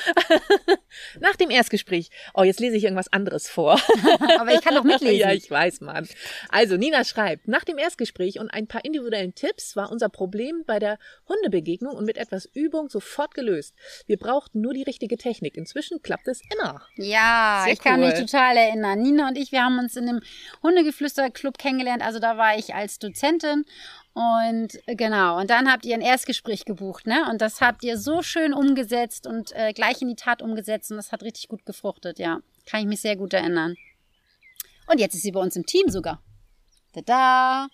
[1.20, 2.10] Nach dem Erstgespräch.
[2.34, 3.80] Oh, jetzt lese ich irgendwas anderes vor.
[4.38, 5.16] Aber ich kann doch mitlesen.
[5.16, 6.08] Ja, ich weiß, Mann.
[6.48, 10.78] Also, Nina schreibt, nach dem Erstgespräch und ein paar individuellen Tipps war unser Problem bei
[10.78, 13.74] der Hundebegegnung und mit etwas Übung sofort gelöst.
[14.06, 15.56] Wir brauchten nur die richtige Technik.
[15.56, 16.82] Inzwischen klappt es immer.
[16.96, 18.08] Ja, Sehr ich kann cool.
[18.08, 19.00] mich total erinnern.
[19.00, 20.20] Nina und ich, wir haben uns in einem
[20.62, 22.02] Hundegeflüster-Club kennengelernt.
[22.02, 23.64] Also da war ich als Dozentin.
[24.14, 27.28] Und äh, genau, und dann habt ihr ein Erstgespräch gebucht, ne?
[27.30, 30.92] Und das habt ihr so schön umgesetzt und äh, gleich in die Tat umgesetzt.
[30.92, 32.38] Und das hat richtig gut gefruchtet, ja.
[32.64, 33.74] Kann ich mich sehr gut erinnern.
[34.86, 36.22] Und jetzt ist sie bei uns im Team sogar.
[36.92, 37.68] Da da,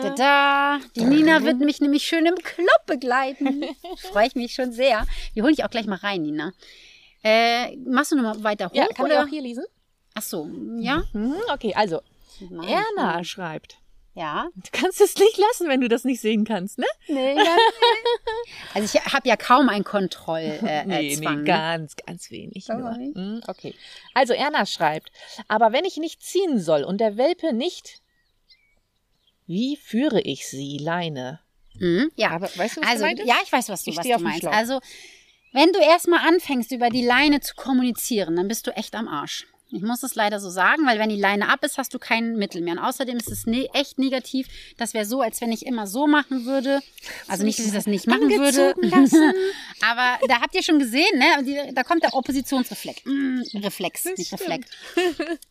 [0.00, 0.80] da da.
[0.96, 3.64] Die Nina wird mich nämlich schön im Club begleiten.
[3.98, 5.04] Freue ich mich schon sehr.
[5.34, 6.54] Die hole ich auch gleich mal rein, Nina.
[7.22, 8.74] Äh, machst du noch mal weiter hoch?
[8.74, 9.24] Ja, kann ich oder?
[9.24, 9.64] auch hier lesen?
[10.14, 11.02] Ach so, ja.
[11.12, 12.00] Mhm, okay, also.
[12.40, 13.76] Erna schreibt.
[14.14, 14.48] Ja.
[14.54, 16.86] Du kannst es nicht lassen, wenn du das nicht sehen kannst, ne?
[17.08, 17.56] Nee, ja.
[18.74, 20.68] also ich habe ja kaum einen Kontrollzwang.
[20.68, 21.44] Äh, nee, Zwang, nee, ne?
[21.44, 22.92] ganz, ganz wenig nur.
[22.92, 23.74] Mhm, Okay.
[24.14, 25.10] Also Erna schreibt,
[25.48, 28.00] aber wenn ich nicht ziehen soll und der Welpe nicht,
[29.46, 31.40] wie führe ich sie, Leine?
[31.80, 32.30] Mhm, ja.
[32.30, 33.26] Aber weißt du, was also, ist?
[33.26, 34.46] ja, ich weiß, was du, Ich was du meinst.
[34.46, 34.80] Also,
[35.52, 39.46] wenn du erstmal anfängst, über die Leine zu kommunizieren, dann bist du echt am Arsch.
[39.70, 42.36] Ich muss es leider so sagen, weil wenn die Leine ab ist, hast du kein
[42.36, 42.74] Mittel mehr.
[42.74, 44.46] Und außerdem ist es ne echt negativ.
[44.76, 46.80] Das wäre so, als wenn ich immer so machen würde.
[47.28, 48.74] Also nicht, dass ich das nicht machen würde.
[49.80, 51.72] Aber da habt ihr schon gesehen, ne?
[51.72, 53.04] Da kommt der Oppositionsreflex.
[53.04, 54.32] Mm, Reflex, nicht.
[54.32, 54.68] Reflex.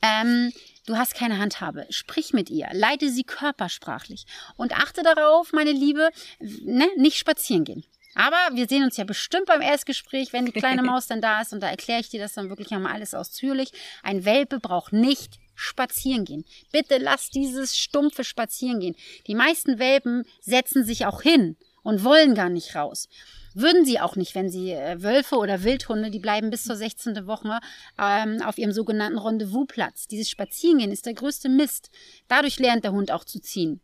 [0.01, 0.51] Ähm,
[0.85, 1.85] du hast keine Handhabe.
[1.89, 2.67] Sprich mit ihr.
[2.73, 4.25] Leite sie körpersprachlich.
[4.57, 7.83] Und achte darauf, meine Liebe, ne, nicht spazieren gehen.
[8.15, 11.53] Aber wir sehen uns ja bestimmt beim Erstgespräch, wenn die kleine Maus dann da ist.
[11.53, 13.71] Und da erkläre ich dir das dann wirklich nochmal alles ausführlich.
[14.03, 16.45] Ein Welpe braucht nicht spazieren gehen.
[16.71, 18.95] Bitte lass dieses stumpfe Spazieren gehen.
[19.27, 23.07] Die meisten Welpen setzen sich auch hin und wollen gar nicht raus.
[23.55, 27.27] Würden sie auch nicht, wenn sie äh, Wölfe oder Wildhunde, die bleiben bis zur 16.
[27.27, 27.59] Woche
[27.99, 30.07] ähm, auf ihrem sogenannten Rendezvousplatz.
[30.07, 31.91] Dieses Spazierengehen ist der größte Mist.
[32.27, 33.79] Dadurch lernt der Hund auch zu ziehen.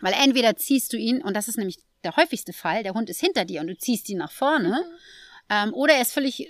[0.00, 3.20] Weil entweder ziehst du ihn, und das ist nämlich der häufigste Fall, der Hund ist
[3.20, 4.84] hinter dir und du ziehst ihn nach vorne.
[5.50, 6.48] Ähm, oder er ist völlig,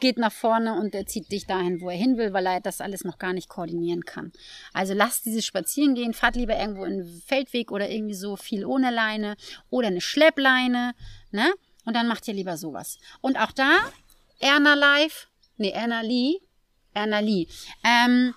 [0.00, 2.80] geht nach vorne und er zieht dich dahin, wo er hin will, weil er das
[2.80, 4.32] alles noch gar nicht koordinieren kann.
[4.72, 8.64] Also lasst dieses Spazieren gehen, fahrt lieber irgendwo in den Feldweg oder irgendwie so viel
[8.64, 9.36] ohne Leine
[9.68, 10.94] oder eine Schleppleine,
[11.30, 11.52] ne?
[11.84, 12.98] Und dann macht ihr lieber sowas.
[13.20, 13.78] Und auch da,
[14.38, 16.40] Erna Live, nee, Erna Lee,
[16.92, 17.46] Erna Lee,
[17.84, 18.34] ähm,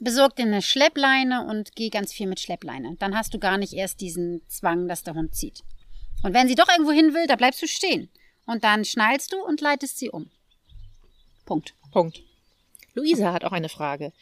[0.00, 2.96] besorg dir eine Schleppleine und geh ganz viel mit Schleppleine.
[2.98, 5.62] Dann hast du gar nicht erst diesen Zwang, dass der Hund zieht.
[6.22, 8.08] Und wenn sie doch irgendwo hin will, da bleibst du stehen.
[8.46, 10.30] Und dann schnallst du und leitest sie um.
[11.44, 11.74] Punkt.
[11.92, 12.22] Punkt.
[12.94, 14.12] Luisa hat auch eine Frage.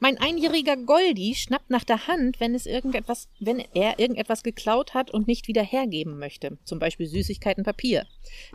[0.00, 5.10] Mein einjähriger Goldi schnappt nach der Hand, wenn es irgendetwas, wenn er irgendetwas geklaut hat
[5.12, 6.58] und nicht wieder hergeben möchte.
[6.64, 8.06] Zum Beispiel Süßigkeiten, Papier.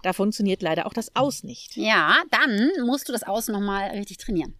[0.03, 1.77] Da funktioniert leider auch das Aus nicht.
[1.77, 4.55] Ja, dann musst du das Aus nochmal richtig trainieren.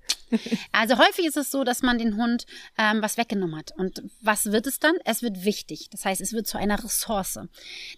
[0.72, 2.46] Also häufig ist es so, dass man den Hund
[2.78, 3.72] ähm, was weggenommen hat.
[3.78, 4.96] Und was wird es dann?
[5.06, 5.90] Es wird wichtig.
[5.90, 7.40] Das heißt, es wird zu einer Ressource.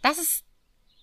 [0.02, 0.44] Das ist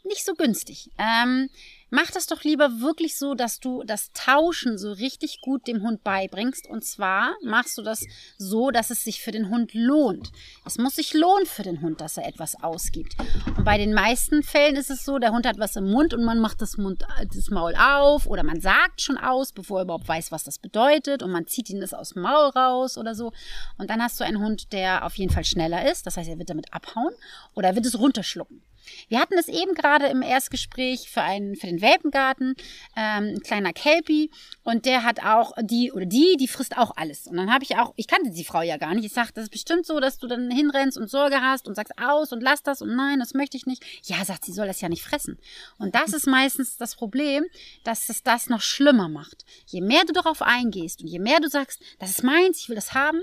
[0.09, 0.91] nicht so günstig.
[0.99, 1.49] Ähm,
[1.91, 6.05] mach das doch lieber wirklich so, dass du das Tauschen so richtig gut dem Hund
[6.05, 6.67] beibringst.
[6.69, 8.05] Und zwar machst du das
[8.37, 10.31] so, dass es sich für den Hund lohnt.
[10.67, 13.17] Es muss sich lohnen für den Hund, dass er etwas ausgibt.
[13.57, 16.25] Und bei den meisten Fällen ist es so, der Hund hat was im Mund und
[16.25, 20.09] man macht das, Mund, das Maul auf oder man sagt schon aus, bevor er überhaupt
[20.09, 23.33] weiß, was das bedeutet und man zieht ihn das aus dem Maul raus oder so.
[23.79, 26.07] Und dann hast du einen Hund, der auf jeden Fall schneller ist.
[26.07, 27.15] Das heißt, er wird damit abhauen
[27.55, 28.63] oder er wird es runterschlucken.
[29.09, 32.55] Wir hatten es eben gerade im Erstgespräch für einen, für den Welpengarten,
[32.97, 34.31] ähm, ein kleiner Kelpie
[34.63, 37.27] und der hat auch die oder die, die frisst auch alles.
[37.27, 39.05] Und dann habe ich auch, ich kannte die Frau ja gar nicht.
[39.05, 41.95] Ich sagte, das ist bestimmt so, dass du dann hinrennst und Sorge hast und sagst
[41.99, 43.85] aus und lass das und nein, das möchte ich nicht.
[44.05, 45.39] Ja, sagt sie, soll das ja nicht fressen.
[45.79, 47.45] Und das ist meistens das Problem,
[47.85, 49.45] dass es das noch schlimmer macht.
[49.67, 52.77] Je mehr du darauf eingehst und je mehr du sagst, das ist meins, ich will
[52.77, 53.23] das haben,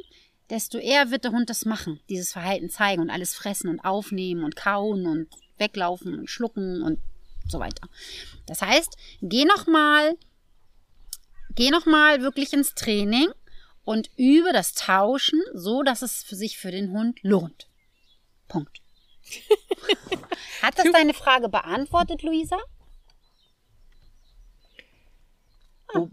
[0.50, 4.44] desto eher wird der Hund das machen, dieses Verhalten zeigen und alles fressen und aufnehmen
[4.44, 7.00] und kauen und weglaufen und schlucken und
[7.48, 7.88] so weiter.
[8.48, 10.18] Das heißt, geh noch mal,
[11.56, 13.30] geh noch mal wirklich ins Training
[13.84, 17.70] und übe das Tauschen, so dass es für sich für den Hund lohnt.
[18.48, 18.82] Punkt.
[20.62, 22.58] Hat das deine Frage beantwortet, Luisa?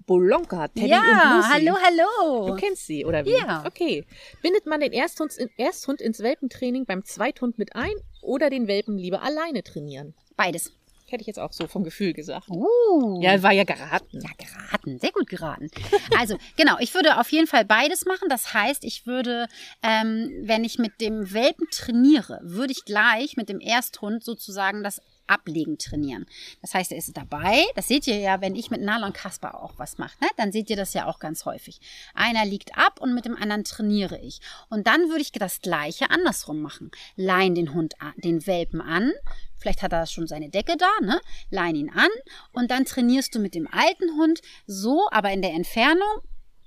[0.06, 1.48] Bolonka, Teddy ja, und Lucy.
[1.50, 2.46] hallo, hallo.
[2.48, 3.32] Du kennst sie, oder wie?
[3.32, 3.64] Ja.
[3.66, 4.06] Okay.
[4.40, 9.22] Bindet man den Ersthund, Ersthund ins Welpentraining beim Zweithund mit ein oder den Welpen lieber
[9.22, 10.14] alleine trainieren?
[10.36, 10.72] Beides.
[11.12, 12.48] Hätte ich jetzt auch so vom Gefühl gesagt.
[12.48, 13.20] Uh.
[13.20, 14.20] Ja, war ja geraten.
[14.22, 15.70] Ja, geraten, sehr gut geraten.
[16.18, 18.30] Also, genau, ich würde auf jeden Fall beides machen.
[18.30, 19.46] Das heißt, ich würde,
[19.82, 25.02] ähm, wenn ich mit dem Welpen trainiere, würde ich gleich mit dem Ersthund sozusagen das
[25.26, 26.26] Ablegen trainieren.
[26.60, 27.64] Das heißt, er ist dabei.
[27.74, 30.16] Das seht ihr ja, wenn ich mit Nala und Kasper auch was mache.
[30.20, 30.28] Ne?
[30.36, 31.80] Dann seht ihr das ja auch ganz häufig.
[32.14, 34.40] Einer liegt ab und mit dem anderen trainiere ich.
[34.68, 36.90] Und dann würde ich das Gleiche andersrum machen.
[37.16, 39.12] Leihen den Hund, an, den Welpen an.
[39.56, 41.20] Vielleicht hat er schon seine Decke da, ne?
[41.50, 42.10] Leihen ihn an
[42.52, 46.20] und dann trainierst du mit dem alten Hund so, aber in der Entfernung,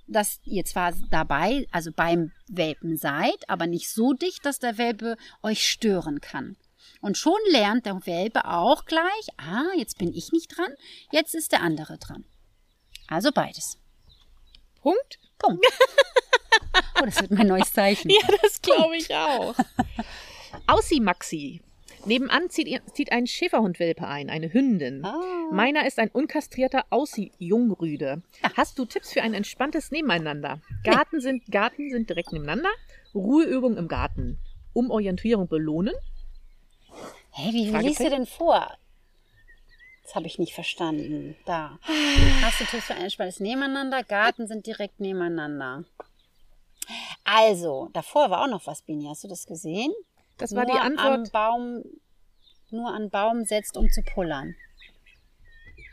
[0.08, 5.18] dass ihr zwar dabei, also beim Welpen seid, aber nicht so dicht, dass der Welpe
[5.44, 6.56] euch stören kann.
[7.02, 10.74] Und schon lernt der Welpe auch gleich, ah, jetzt bin ich nicht dran,
[11.12, 12.26] jetzt ist der andere dran.
[13.08, 13.78] Also beides.
[14.82, 15.20] Punkt?
[15.38, 15.66] Punkt.
[17.02, 18.10] Oh, das wird mein neues Zeichen.
[18.10, 19.54] Ja, das glaube ich auch.
[20.68, 21.62] Aussie Maxi.
[22.06, 25.04] Nebenan zieht, zieht ein Schäferhundwelpe ein, eine Hündin.
[25.04, 25.50] Ah.
[25.52, 28.22] Meiner ist ein unkastrierter Aussie-Jungrüde.
[28.56, 30.62] Hast du Tipps für ein entspanntes Nebeneinander?
[30.84, 32.70] Garten sind, Garten sind direkt nebeneinander.
[33.14, 34.40] Ruheübung im Garten.
[34.74, 35.96] Umorientierung belohnen.
[37.38, 38.78] Hä, wie liest du denn vor?
[40.04, 41.36] Das habe ich nicht verstanden.
[41.46, 41.80] Da.
[42.42, 44.04] Hast du Tipps für ein entspanntes Nebeneinander?
[44.04, 45.84] Garten sind direkt nebeneinander.
[47.26, 49.08] Also, davor war auch noch was, Bini.
[49.10, 49.92] Hast du das gesehen?
[50.38, 51.08] Das war nur die Antwort.
[51.08, 51.84] Am Baum,
[52.70, 54.56] nur an Baum setzt, um zu pullern.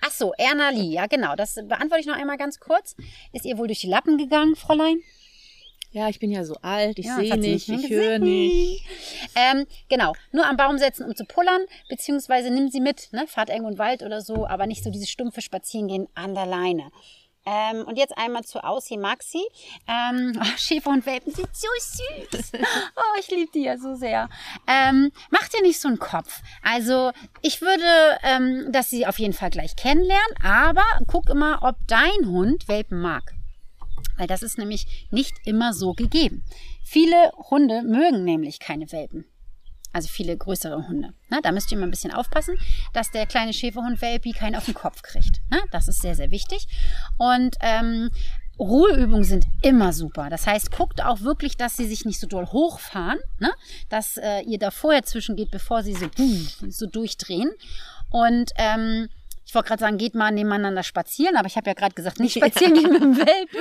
[0.02, 1.34] Ach so, Erna Lee, ja genau.
[1.34, 2.94] Das beantworte ich noch einmal ganz kurz.
[3.32, 5.00] Ist ihr wohl durch die Lappen gegangen, Fräulein?
[5.92, 8.84] Ja, ich bin ja so alt, ich Ja, sehe nicht, mehr ich höre nicht.
[9.34, 13.26] Ähm, genau, nur am Baum setzen, um zu pullern, beziehungsweise nimm sie mit, ne?
[13.26, 16.46] fahrt irgendwo in den Wald oder so, aber nicht so dieses stumpfe Spazierengehen an der
[16.46, 16.90] Leine.
[17.44, 19.42] Ähm, und jetzt einmal zu Aussie Maxi.
[19.88, 22.52] Ähm, oh, Schäfer und Welpen sind so süß.
[22.96, 24.28] Oh, ich liebe die ja so sehr.
[24.66, 26.40] Ähm, mach dir nicht so einen Kopf.
[26.62, 27.10] Also
[27.42, 32.26] ich würde, ähm, dass sie auf jeden Fall gleich kennenlernen, aber guck immer, ob dein
[32.26, 33.34] Hund Welpen mag.
[34.16, 36.44] Weil das ist nämlich nicht immer so gegeben.
[36.84, 39.24] Viele Hunde mögen nämlich keine Welpen.
[39.92, 41.12] Also viele größere Hunde.
[41.28, 41.40] Ne?
[41.42, 42.56] Da müsst ihr immer ein bisschen aufpassen,
[42.94, 45.40] dass der kleine Schäferhund Welpi keinen auf den Kopf kriegt.
[45.50, 45.60] Ne?
[45.70, 46.66] Das ist sehr, sehr wichtig.
[47.18, 48.10] Und ähm,
[48.58, 50.30] Ruheübungen sind immer super.
[50.30, 53.52] Das heißt, guckt auch wirklich, dass sie sich nicht so doll hochfahren, ne?
[53.90, 56.06] dass äh, ihr da vorher zwischengeht, bevor sie so,
[56.68, 57.50] so durchdrehen.
[58.10, 59.08] Und ähm,
[59.52, 62.32] ich wollte gerade sagen, geht mal nebeneinander spazieren, aber ich habe ja gerade gesagt, nicht
[62.38, 63.60] spazieren gehen mit dem Welpen,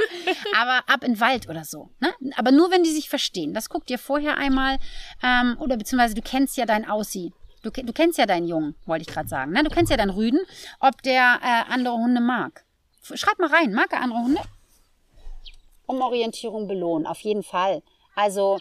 [0.57, 1.89] aber ab in den Wald oder so.
[1.99, 2.13] Ne?
[2.37, 3.53] Aber nur, wenn die sich verstehen.
[3.53, 4.77] Das guckt ihr vorher einmal,
[5.21, 7.33] ähm, oder beziehungsweise du kennst ja deinen Aussie.
[7.61, 9.51] Du, du kennst ja deinen Jungen, wollte ich gerade sagen.
[9.51, 9.65] Ne?
[9.65, 10.39] Du kennst ja deinen Rüden,
[10.79, 12.63] ob der äh, andere Hunde mag.
[13.13, 14.41] Schreib mal rein, mag er andere Hunde?
[15.87, 17.83] Umorientierung belohnen, auf jeden Fall.
[18.15, 18.59] Also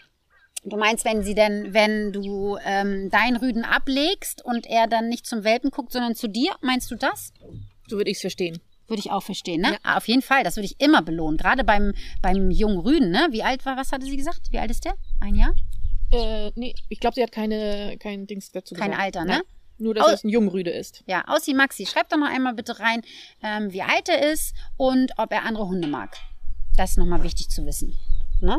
[0.63, 5.27] Du meinst, wenn sie denn, wenn du ähm, deinen Rüden ablegst und er dann nicht
[5.27, 7.33] zum Welpen guckt, sondern zu dir, meinst du das?
[7.89, 8.61] So würde ich es verstehen.
[8.87, 9.73] Würde ich auch verstehen, ne?
[9.73, 9.79] Ja.
[9.83, 11.39] Ah, auf jeden Fall, das würde ich immer belohnen.
[11.39, 13.29] Gerade beim, beim jungen Rüden, ne?
[13.31, 14.49] Wie alt war, was hatte sie gesagt?
[14.51, 14.95] Wie alt ist der?
[15.21, 15.55] Ein Jahr?
[16.13, 19.05] Äh, nee, ich glaube, sie hat keine, kein Dings dazu Kein gesagt.
[19.05, 19.33] Alter, ne?
[19.33, 19.43] Nein.
[19.79, 21.03] Nur, dass es ein Jungrüde ist.
[21.07, 23.01] Ja, Aussie Maxi, schreib doch noch einmal bitte rein,
[23.43, 26.19] ähm, wie alt er ist und ob er andere Hunde mag.
[26.77, 27.99] Das ist nochmal wichtig zu wissen.
[28.43, 28.59] Ne?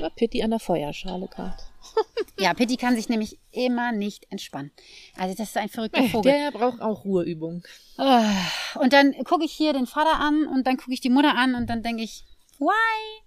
[0.00, 1.56] War Pitti an der Feuerschale gerade.
[2.40, 4.70] Ja, Pitti kann sich nämlich immer nicht entspannen.
[5.16, 6.30] Also das ist ein verrückter Vogel.
[6.30, 7.64] Der braucht auch Ruheübung.
[7.98, 11.34] Oh, Und dann gucke ich hier den Vater an und dann gucke ich die Mutter
[11.36, 12.24] an und dann denke ich,
[12.60, 13.22] why?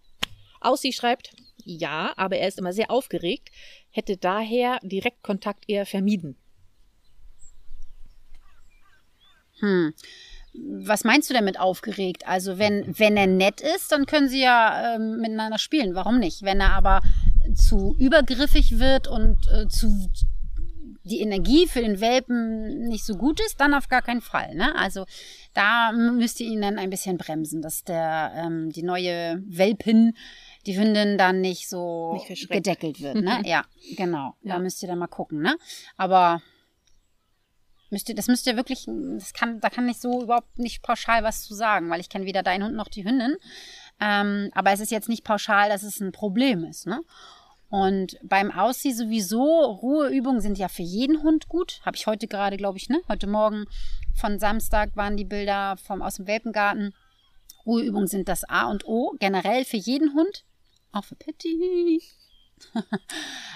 [0.61, 3.49] Aussie schreibt, ja, aber er ist immer sehr aufgeregt,
[3.89, 6.37] hätte daher Direktkontakt eher vermieden.
[9.59, 9.93] Hm.
[10.53, 12.27] Was meinst du denn mit aufgeregt?
[12.27, 15.95] Also wenn, wenn er nett ist, dann können sie ja ähm, miteinander spielen.
[15.95, 16.43] Warum nicht?
[16.43, 17.01] Wenn er aber
[17.55, 20.09] zu übergriffig wird und äh, zu
[21.03, 24.53] die Energie für den Welpen nicht so gut ist, dann auf gar keinen Fall.
[24.55, 24.75] Ne?
[24.75, 25.05] Also
[25.53, 30.13] da müsst ihr ihn dann ein bisschen bremsen, dass der ähm, die neue Welpin,
[30.67, 33.15] die Hündin dann nicht so Nicht gedeckelt wird.
[33.15, 33.41] Ne?
[33.45, 33.65] ja,
[33.97, 34.35] genau.
[34.43, 34.53] Ja.
[34.53, 35.41] Da müsst ihr dann mal gucken.
[35.41, 35.55] Ne?
[35.97, 36.41] Aber
[37.91, 41.23] müsst ihr, das müsst ihr wirklich, das kann, da kann ich so überhaupt nicht pauschal
[41.23, 43.35] was zu sagen, weil ich kenne weder deinen Hund noch die Hündin.
[43.99, 46.87] Ähm, aber es ist jetzt nicht pauschal, dass es ein Problem ist.
[46.87, 47.01] Ne?
[47.69, 51.79] Und beim Aussie sowieso, Ruheübungen sind ja für jeden Hund gut.
[51.85, 53.01] Habe ich heute gerade, glaube ich, ne?
[53.07, 53.65] Heute Morgen
[54.13, 56.93] von Samstag waren die Bilder vom, aus dem Welpengarten.
[57.65, 60.43] Ruheübungen sind das A und O, generell für jeden Hund.
[60.91, 62.01] Auch für Pitti.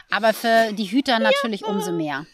[0.09, 2.25] Aber für die Hüter natürlich umso mehr.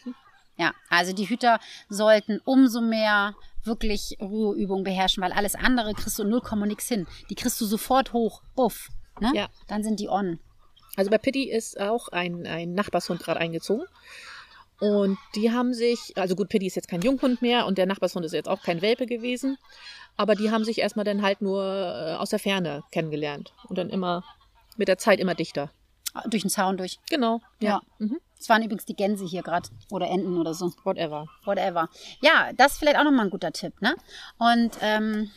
[0.62, 6.24] Ja, also die Hüter sollten umso mehr wirklich Ruheübungen beherrschen, weil alles andere kriegst du
[6.24, 7.08] 0, nix hin.
[7.32, 8.44] Die kriegst du sofort hoch.
[8.56, 8.90] Buff.
[9.20, 9.32] Ne?
[9.34, 9.50] Ja.
[9.68, 10.40] Dann sind die on.
[10.96, 13.88] Also bei Pitti ist auch ein, ein Nachbarshund gerade eingezogen.
[14.80, 18.24] Und die haben sich, also gut, Pitti ist jetzt kein Junghund mehr und der Nachbarshund
[18.24, 19.58] ist jetzt auch kein Welpe gewesen.
[20.16, 23.52] Aber die haben sich erstmal dann halt nur äh, aus der Ferne kennengelernt.
[23.68, 24.24] Und dann immer
[24.78, 25.72] mit der Zeit immer dichter.
[26.28, 27.00] Durch den Zaun durch.
[27.10, 27.42] Genau.
[27.60, 27.82] Ja.
[28.00, 28.20] Mhm.
[28.38, 29.70] Das waren übrigens die Gänse hier gerade.
[29.92, 30.74] Oder Enten oder so.
[30.84, 31.28] Whatever.
[31.46, 31.90] Whatever.
[32.22, 33.96] Ja, das ist vielleicht auch nochmal ein guter Tipp, ne?
[34.40, 35.30] Und ähm,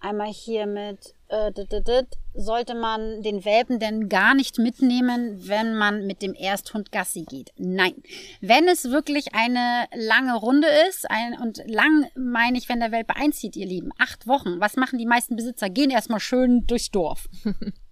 [0.00, 5.48] einmal hier mit äh, dit, dit, dit, sollte man den Welpen denn gar nicht mitnehmen,
[5.48, 7.52] wenn man mit dem Ersthund Gassi geht.
[7.56, 7.94] Nein.
[8.42, 13.16] Wenn es wirklich eine lange Runde ist, ein, und lang meine ich, wenn der Welpe
[13.16, 15.70] einzieht, ihr Lieben, acht Wochen, was machen die meisten Besitzer?
[15.70, 17.26] Gehen erstmal schön durchs Dorf.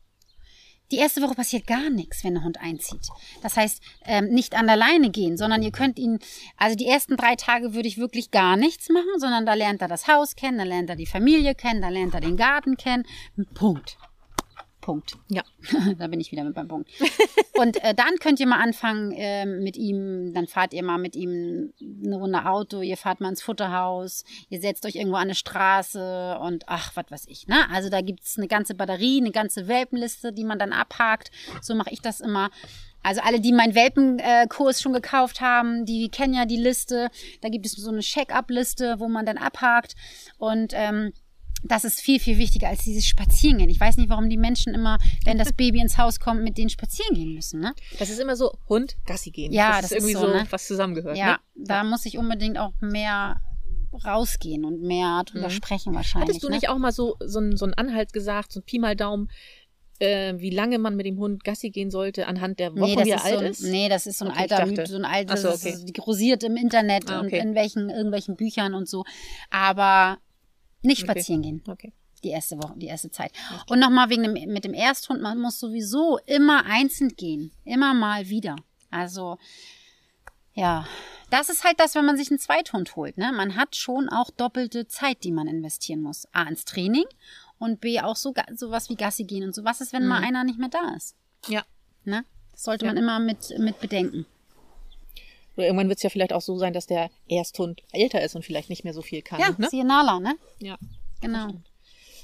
[0.90, 3.08] Die erste Woche passiert gar nichts, wenn der Hund einzieht.
[3.42, 6.18] Das heißt, ähm, nicht an der Leine gehen, sondern ihr könnt ihn,
[6.56, 9.88] also die ersten drei Tage würde ich wirklich gar nichts machen, sondern da lernt er
[9.88, 13.04] das Haus kennen, da lernt er die Familie kennen, da lernt er den Garten kennen.
[13.54, 13.96] Punkt.
[14.84, 15.16] Punkt.
[15.30, 15.42] Ja.
[15.98, 16.90] da bin ich wieder mit beim Punkt.
[17.54, 21.16] Und äh, dann könnt ihr mal anfangen ähm, mit ihm, dann fahrt ihr mal mit
[21.16, 21.72] ihm
[22.04, 26.38] eine Runde Auto, ihr fahrt mal ins Futterhaus, ihr setzt euch irgendwo an eine Straße
[26.38, 27.46] und ach, was weiß ich.
[27.46, 27.56] Ne?
[27.72, 31.30] Also da gibt's eine ganze Batterie, eine ganze Welpenliste, die man dann abhakt.
[31.62, 32.50] So mache ich das immer.
[33.02, 37.08] Also alle, die meinen Welpenkurs schon gekauft haben, die kennen ja die Liste.
[37.40, 39.94] Da gibt es so eine Check-up-Liste, wo man dann abhakt.
[40.36, 41.12] Und ähm,
[41.66, 43.70] das ist viel, viel wichtiger als dieses Spazierengehen.
[43.70, 46.68] Ich weiß nicht, warum die Menschen immer, wenn das Baby ins Haus kommt, mit denen
[46.68, 47.60] spazieren gehen müssen.
[47.60, 47.74] Ne?
[47.98, 49.52] Das ist immer so, Hund, Gassi gehen.
[49.52, 50.46] Ja, das, das ist irgendwie ist so, so, ne?
[50.50, 51.16] was zusammengehört.
[51.16, 51.64] Ja, Ne?
[51.66, 53.40] da muss ich unbedingt auch mehr
[54.04, 55.52] rausgehen und mehr drüber Mhm.
[55.52, 56.28] sprechen wahrscheinlich.
[56.30, 56.56] Hattest du ne?
[56.56, 59.30] nicht auch mal so, so, einen, so einen Anhalt gesagt, so ein Pi mal Daumen,
[60.00, 63.04] äh, wie lange man mit dem Hund Gassi gehen sollte, anhand der Woche, Nee, das
[63.06, 63.62] wie er ist alt so ein, ist?
[63.62, 65.92] Nee, das ist so ein Okay, alter dachte- Myth, so ein altes, so, das okay.
[66.00, 67.38] kursiert im Internet Ah, und okay.
[67.38, 69.04] in welchen, irgendwelchen Büchern und so.
[69.50, 70.18] Aber
[70.84, 71.12] nicht Okay.
[71.12, 71.62] spazieren gehen.
[71.68, 71.92] Okay.
[72.22, 73.32] Die erste Woche, die erste Zeit.
[73.68, 77.50] Und nochmal wegen dem, mit dem Ersthund, man muss sowieso immer einzeln gehen.
[77.64, 78.56] Immer mal wieder.
[78.90, 79.38] Also,
[80.54, 80.86] ja.
[81.30, 83.18] Das ist halt das, wenn man sich einen Zweithund holt.
[83.18, 83.32] Ne?
[83.32, 86.26] Man hat schon auch doppelte Zeit, die man investieren muss.
[86.32, 87.04] A, ins Training
[87.58, 89.64] und B, auch so, sowas wie Gassi gehen und so.
[89.64, 91.16] Was ist, wenn mal einer nicht mehr da ist?
[91.48, 91.64] Ja.
[92.04, 92.24] Ne?
[92.52, 92.92] Das sollte Ja.
[92.92, 94.26] man immer mit, mit bedenken.
[95.56, 98.44] Oder irgendwann wird es ja vielleicht auch so sein, dass der Ersthund älter ist und
[98.44, 99.40] vielleicht nicht mehr so viel kann.
[99.40, 99.68] Ja, ne?
[99.70, 100.34] siehe Nala, ne?
[100.58, 100.78] ja.
[101.20, 101.48] Genau.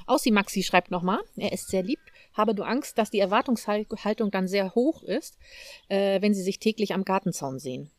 [0.06, 2.00] Aussie Maxi schreibt nochmal, er ist sehr lieb,
[2.34, 5.38] habe du Angst, dass die Erwartungshaltung dann sehr hoch ist,
[5.88, 7.90] äh, wenn sie sich täglich am Gartenzaun sehen.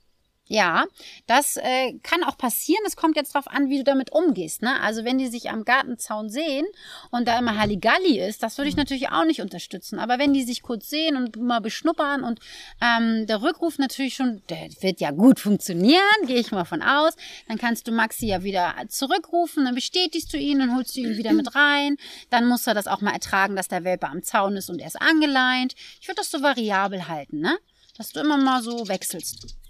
[0.51, 0.83] Ja,
[1.27, 2.83] das äh, kann auch passieren.
[2.85, 4.61] Es kommt jetzt darauf an, wie du damit umgehst.
[4.61, 4.81] Ne?
[4.81, 6.65] Also wenn die sich am Gartenzaun sehen
[7.09, 9.97] und da immer Halligalli ist, das würde ich natürlich auch nicht unterstützen.
[9.97, 12.41] Aber wenn die sich kurz sehen und mal beschnuppern und
[12.81, 17.13] ähm, der Rückruf natürlich schon, der wird ja gut funktionieren, gehe ich mal von aus,
[17.47, 21.15] dann kannst du Maxi ja wieder zurückrufen, dann bestätigst du ihn und holst du ihn
[21.15, 21.95] wieder mit rein.
[22.29, 24.87] Dann muss er das auch mal ertragen, dass der Welpe am Zaun ist und er
[24.87, 25.75] ist angeleint.
[26.01, 27.57] Ich würde das so variabel halten, ne?
[27.97, 29.60] Dass du immer mal so wechselst.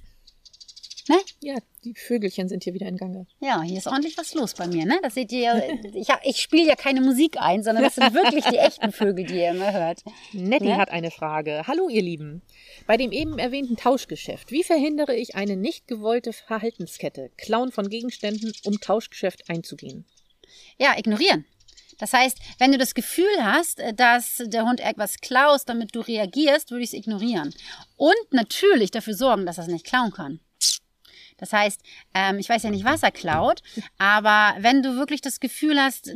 [1.08, 1.18] Ne?
[1.40, 3.26] Ja, die Vögelchen sind hier wieder in Gange.
[3.40, 5.00] Ja, hier ist ordentlich was los bei mir, ne?
[5.02, 5.62] Das seht ihr ja.
[5.94, 9.36] Ich, ich spiele ja keine Musik ein, sondern das sind wirklich die echten Vögel, die
[9.36, 10.04] ihr immer hört.
[10.34, 10.78] Nettie Ne?
[10.78, 11.64] hat eine Frage.
[11.68, 12.42] Hallo ihr Lieben.
[12.86, 18.54] Bei dem eben erwähnten Tauschgeschäft, wie verhindere ich eine nicht gewollte Verhaltenskette, Klauen von Gegenständen,
[18.66, 20.06] um Tauschgeschäft einzugehen?
[20.78, 21.46] Ja, ignorieren.
[21.98, 26.00] Das heißt, wenn du das Gefühl hast, äh, dass der Hund etwas klaust, damit du
[26.00, 27.54] reagierst, würde ich es ignorieren.
[27.96, 30.40] Und natürlich dafür sorgen, dass er es nicht klauen kann.
[31.42, 31.82] Das heißt,
[32.14, 33.62] ähm, ich weiß ja nicht, was er klaut,
[33.98, 36.10] aber wenn du wirklich das Gefühl hast,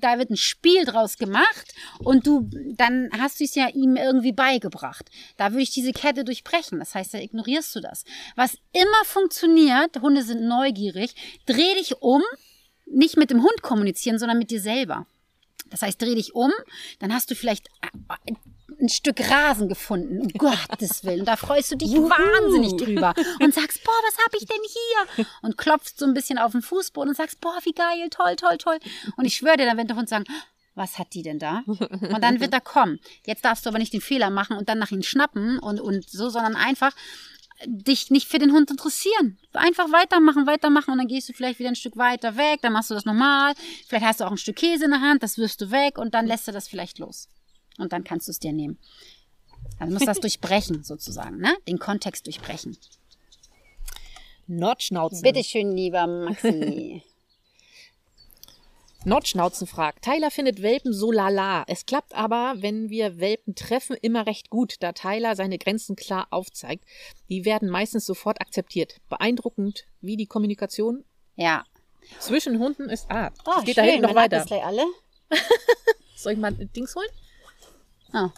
[0.00, 4.32] da wird ein Spiel draus gemacht und du, dann hast du es ja ihm irgendwie
[4.32, 5.10] beigebracht.
[5.36, 6.80] Da würde ich diese Kette durchbrechen.
[6.80, 8.04] Das heißt, da ignorierst du das.
[8.36, 11.14] Was immer funktioniert, Hunde sind neugierig,
[11.46, 12.22] dreh dich um,
[12.86, 15.06] nicht mit dem Hund kommunizieren, sondern mit dir selber.
[15.70, 16.52] Das heißt, dreh dich um,
[16.98, 17.68] dann hast du vielleicht
[18.26, 18.34] äh,
[18.82, 21.24] ein Stück Rasen gefunden, um Gottes Willen.
[21.24, 24.58] Da freust du dich wahnsinnig drüber und sagst, boah, was hab ich denn
[25.16, 25.26] hier?
[25.42, 28.58] Und klopfst so ein bisschen auf den Fußboden und sagst, boah, wie geil, toll, toll,
[28.58, 28.78] toll.
[29.16, 30.24] Und ich schwöre dir, dann wird der Hund sagen,
[30.74, 31.62] was hat die denn da?
[31.66, 32.98] Und dann wird er kommen.
[33.26, 36.08] Jetzt darfst du aber nicht den Fehler machen und dann nach ihm schnappen und, und
[36.08, 36.92] so, sondern einfach
[37.66, 39.38] dich nicht für den Hund interessieren.
[39.52, 42.90] Einfach weitermachen, weitermachen und dann gehst du vielleicht wieder ein Stück weiter weg, dann machst
[42.90, 43.54] du das nochmal.
[43.86, 46.14] Vielleicht hast du auch ein Stück Käse in der Hand, das wirfst du weg und
[46.14, 47.28] dann lässt du das vielleicht los.
[47.78, 48.78] Und dann kannst du es dir nehmen.
[49.78, 51.56] Also du musst das durchbrechen sozusagen, ne?
[51.68, 52.76] Den Kontext durchbrechen.
[54.46, 55.22] Nordschnauzen.
[55.44, 57.02] schön, lieber Maxi.
[59.04, 60.04] Nordschnauzen fragt.
[60.04, 61.64] Tyler findet Welpen so lala.
[61.66, 66.28] Es klappt aber, wenn wir Welpen treffen, immer recht gut, da Tyler seine Grenzen klar
[66.30, 66.84] aufzeigt.
[67.28, 69.00] Die werden meistens sofort akzeptiert.
[69.08, 71.04] Beeindruckend, wie die Kommunikation
[71.34, 71.64] ja.
[72.20, 73.10] zwischen Hunden ist.
[73.10, 74.44] Ah, Oh, es geht da hinten noch weiter.
[74.64, 74.84] alle.
[76.16, 77.08] Soll ich mal Dings holen?
[78.14, 78.28] Oh.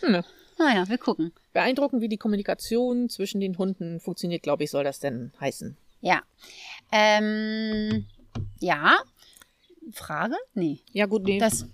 [0.00, 0.22] Hm.
[0.58, 1.32] Naja, wir gucken.
[1.52, 5.76] Beeindruckend, wie die Kommunikation zwischen den Hunden funktioniert, glaube ich, soll das denn heißen.
[6.00, 6.22] Ja.
[6.92, 8.06] Ähm,
[8.60, 8.96] ja.
[9.92, 10.36] Frage?
[10.54, 10.80] Nee.
[10.92, 11.38] Ja, gut, nee.
[11.38, 11.66] Das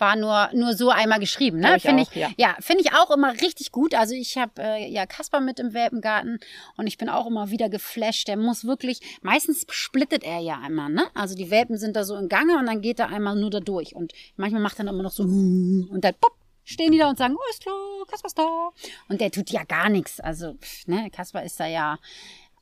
[0.00, 1.78] war nur, nur so einmal geschrieben, ne?
[1.78, 2.30] Finde auch, ich, ja.
[2.36, 3.94] ja, finde ich auch immer richtig gut.
[3.94, 6.38] Also ich habe äh, ja Kasper mit im Welpengarten
[6.76, 8.28] und ich bin auch immer wieder geflasht.
[8.28, 11.04] Der muss wirklich, meistens splittet er ja einmal, ne?
[11.14, 13.60] Also die Welpen sind da so im Gange und dann geht er einmal nur da
[13.60, 16.32] durch und manchmal macht er dann immer noch so und dann pop,
[16.64, 17.74] stehen die da und sagen, oh, ist klar,
[18.08, 18.70] Kasper ist da.
[19.08, 20.20] Und der tut ja gar nichts.
[20.20, 20.54] Also,
[20.86, 21.98] ne, Kasper ist da ja,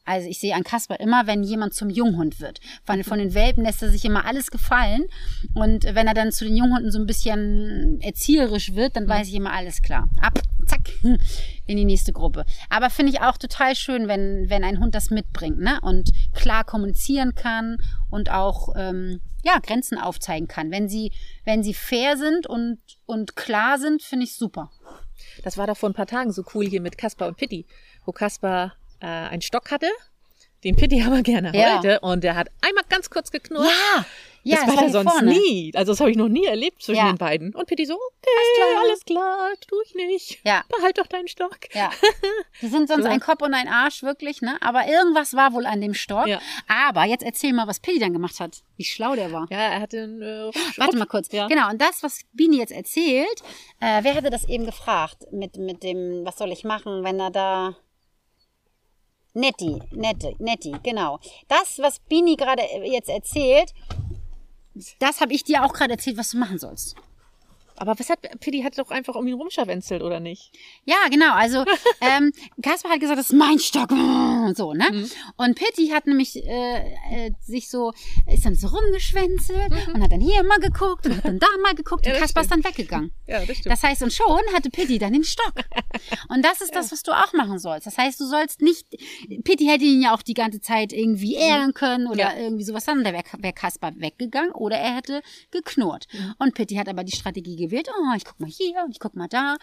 [0.09, 2.61] also ich sehe an Kasper immer, wenn jemand zum Junghund wird.
[2.85, 5.05] Von, von den Welpen lässt er sich immer alles gefallen.
[5.55, 9.35] Und wenn er dann zu den Junghunden so ein bisschen erzieherisch wird, dann weiß ich
[9.35, 10.09] immer alles klar.
[10.21, 10.81] Ab, zack,
[11.67, 12.47] in die nächste Gruppe.
[12.71, 15.79] Aber finde ich auch total schön, wenn, wenn ein Hund das mitbringt, ne?
[15.83, 17.77] Und klar kommunizieren kann
[18.09, 20.71] und auch ähm, ja, Grenzen aufzeigen kann.
[20.71, 21.13] Wenn sie,
[21.45, 24.71] wenn sie fair sind und, und klar sind, finde ich super.
[25.43, 27.67] Das war doch vor ein paar Tagen so cool hier mit Kaspar und Pitti,
[28.07, 29.89] wo Kaspar äh, einen Stock hatte,
[30.65, 31.75] den Pitti aber gerne Ja.
[31.77, 33.67] wollte und der hat einmal ganz kurz geknurrt.
[33.69, 34.05] Ja,
[34.45, 35.31] ja, das, war war ja sonst vorne.
[35.33, 35.73] nie.
[35.75, 37.11] Also das habe ich noch nie erlebt zwischen Ja.
[37.13, 37.55] den beiden.
[37.55, 38.83] Und Pitti so, okay, klar.
[38.85, 40.39] alles klar, tu ich nicht.
[40.45, 40.63] Ja.
[40.75, 41.59] Behalt doch deinen Stock.
[41.75, 41.91] Ja.
[42.63, 43.11] Die sind sonst Ja.
[43.11, 44.57] ein Kopf und ein Arsch, wirklich, ne?
[44.63, 46.27] Aber irgendwas war wohl an dem Stock.
[46.29, 46.41] Ja.
[46.67, 48.63] Aber jetzt erzähl mal, was Pilli dann gemacht hat.
[48.77, 49.47] Wie schlau der war.
[49.51, 51.31] Ja, er hatte einen äh, Warte mal kurz.
[51.33, 51.47] Ja.
[51.49, 53.43] Genau, und das, was Bini jetzt erzählt,
[53.81, 57.31] äh, wer hatte das eben gefragt mit, mit dem, was soll ich machen, wenn er
[57.31, 57.77] da.
[59.39, 61.21] Netti, Netti, Netti, genau.
[61.47, 63.73] Das, was Bini gerade jetzt erzählt,
[64.99, 66.97] das habe ich dir auch gerade erzählt, was du machen sollst.
[67.81, 70.53] Aber was hat Pitti hat doch einfach um ihn rumscharwenzelt, oder nicht?
[70.85, 71.33] Ja, genau.
[71.35, 71.65] Also
[72.01, 72.33] ähm,
[72.63, 73.91] Kaspar hat gesagt, das ist mein Stock.
[73.91, 74.87] Und so, ne?
[74.91, 75.11] Mhm.
[75.37, 76.79] Und Pitti hat nämlich äh,
[77.27, 77.93] äh, sich so,
[78.33, 81.75] ist dann so rumgeschwänzelt und hat dann hier mal geguckt und hat dann da mal
[81.75, 82.11] geguckt Mhm.
[82.11, 83.13] Ja, und Kaspar ist dann weggegangen.
[83.27, 83.73] Ja, das stimmt.
[83.73, 85.55] Das heißt, und schon hatte Pitti dann den Stock.
[86.29, 87.87] Und das ist das, was du auch machen sollst.
[87.87, 88.87] Das heißt, du sollst nicht,
[89.45, 92.19] Pitti hätte ihn ja auch die ganze Zeit irgendwie ärgern können oder Mhm.
[92.19, 92.37] Ja.
[92.37, 93.05] irgendwie sowas dann.
[93.05, 96.07] Da wäre wär Kaspar weggegangen oder er hätte geknurrt.
[96.13, 96.35] Mhm.
[96.39, 97.89] Und Pitti hat aber die Strategie gewählt.
[97.91, 99.57] Oh, ich guck mal hier und ich guck mal da.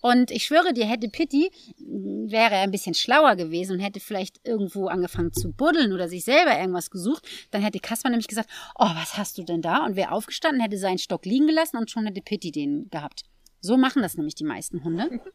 [0.00, 4.46] Und ich schwöre dir, hätte Pitti, wäre er ein bisschen schlauer gewesen und hätte vielleicht
[4.46, 8.88] irgendwo angefangen zu buddeln oder sich selber irgendwas gesucht, dann hätte Kasper nämlich gesagt, oh,
[8.94, 9.84] was hast du denn da?
[9.84, 13.24] Und wäre aufgestanden, hätte seinen Stock liegen gelassen und schon hätte Pitti den gehabt.
[13.60, 15.20] So machen das nämlich die meisten Hunde.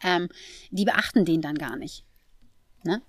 [0.00, 0.28] Ähm,
[0.70, 2.04] die beachten den dann gar nicht.
[2.84, 3.02] Ne?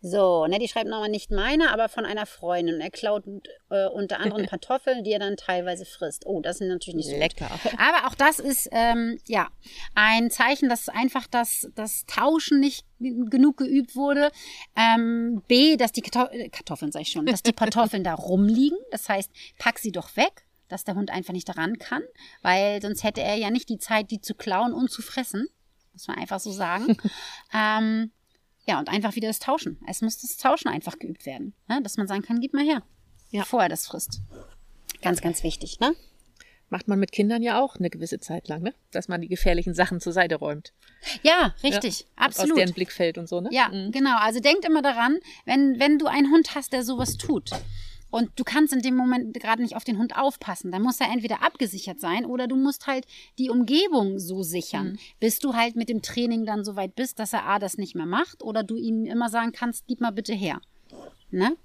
[0.00, 2.76] So, ne, die schreibt nochmal nicht meine, aber von einer Freundin.
[2.76, 3.24] Und er klaut
[3.70, 6.24] äh, unter anderem Kartoffeln, die er dann teilweise frisst.
[6.24, 7.50] Oh, das sind natürlich nicht so Lecker.
[7.62, 7.72] Gut.
[7.78, 9.48] Aber auch das ist ähm, ja
[9.94, 14.30] ein Zeichen, dass einfach das, das Tauschen nicht genug geübt wurde.
[14.76, 18.78] Ähm, B, dass die Kartoff äh, Kartoffeln, sag ich schon, dass die Kartoffeln da rumliegen.
[18.92, 22.02] Das heißt, pack sie doch weg, dass der Hund einfach nicht daran kann,
[22.42, 25.48] weil sonst hätte er ja nicht die Zeit, die zu klauen und zu fressen.
[25.92, 26.96] Muss man einfach so sagen.
[27.52, 28.12] ähm,
[28.68, 29.78] ja, und einfach wieder das Tauschen.
[29.88, 31.54] Es muss das Tauschen einfach geübt werden.
[31.68, 31.80] Ne?
[31.82, 32.82] Dass man sagen kann, gib mal her,
[33.30, 33.40] ja.
[33.40, 34.20] bevor er das frisst.
[35.00, 35.94] Ganz, ganz wichtig, ne?
[36.68, 38.74] Macht man mit Kindern ja auch eine gewisse Zeit lang, ne?
[38.90, 40.74] Dass man die gefährlichen Sachen zur Seite räumt.
[41.22, 42.00] Ja, richtig.
[42.00, 42.52] Ja, absolut.
[42.52, 43.48] Aus deren Blickfeld und so, ne?
[43.52, 43.90] Ja, mhm.
[43.90, 44.18] genau.
[44.18, 47.50] Also denkt immer daran, wenn, wenn du einen Hund hast, der sowas tut,
[48.10, 50.72] und du kannst in dem Moment gerade nicht auf den Hund aufpassen.
[50.72, 53.06] Dann muss er entweder abgesichert sein oder du musst halt
[53.38, 54.98] die Umgebung so sichern, mhm.
[55.20, 57.94] bis du halt mit dem Training dann so weit bist, dass er A das nicht
[57.94, 60.60] mehr macht oder du ihm immer sagen kannst, gib mal bitte her.
[61.30, 61.56] Ne?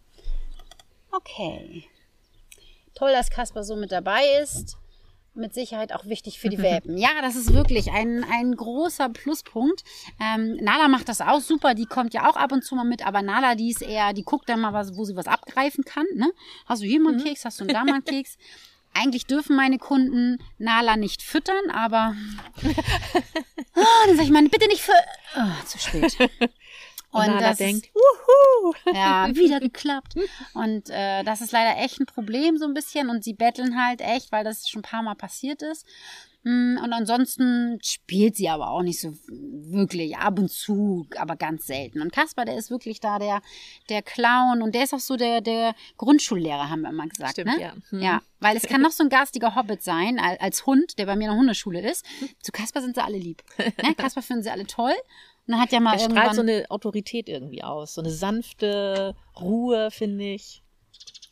[1.11, 1.85] Okay.
[2.95, 4.77] Toll, dass Kasper so mit dabei ist
[5.35, 6.97] mit Sicherheit auch wichtig für die Welpen.
[6.97, 9.83] Ja, das ist wirklich ein, ein großer Pluspunkt.
[10.19, 13.05] Ähm, Nala macht das auch super, die kommt ja auch ab und zu mal mit,
[13.05, 16.05] aber Nala, die ist eher, die guckt dann mal, was, wo sie was abgreifen kann.
[16.15, 16.31] Ne?
[16.65, 17.25] Hast du hier mal einen mhm.
[17.25, 18.37] Keks, hast du da mal einen Keks?
[18.93, 22.15] Eigentlich dürfen meine Kunden Nala nicht füttern, aber
[22.63, 24.93] oh, dann sage ich mal, bitte nicht für...
[25.35, 26.15] Oh, zu spät.
[27.13, 28.73] Und, und das denkt, Wuhu!
[28.93, 30.15] ja, wieder geklappt.
[30.53, 33.09] Und äh, das ist leider echt ein Problem so ein bisschen.
[33.09, 35.85] Und sie betteln halt echt, weil das schon ein paar Mal passiert ist.
[36.43, 41.65] Mm, und ansonsten spielt sie aber auch nicht so wirklich ab und zu, aber ganz
[41.67, 42.01] selten.
[42.01, 43.41] Und Kasper, der ist wirklich da der,
[43.89, 47.33] der Clown und der ist auch so der, der Grundschullehrer, haben wir immer gesagt.
[47.33, 47.61] Stimmt, ne?
[47.61, 47.73] ja.
[47.89, 48.01] Hm.
[48.01, 48.21] ja.
[48.39, 51.29] Weil es kann noch so ein garstiger Hobbit sein, als Hund, der bei mir in
[51.29, 52.05] der Hundeschule ist.
[52.41, 53.41] Zu Kasper sind sie alle lieb.
[53.57, 53.95] Ne?
[53.95, 54.93] Kasper finden sie alle toll.
[55.47, 59.91] Und hat ja mal er strahlt so eine Autorität irgendwie aus, so eine sanfte Ruhe,
[59.91, 60.63] finde ich.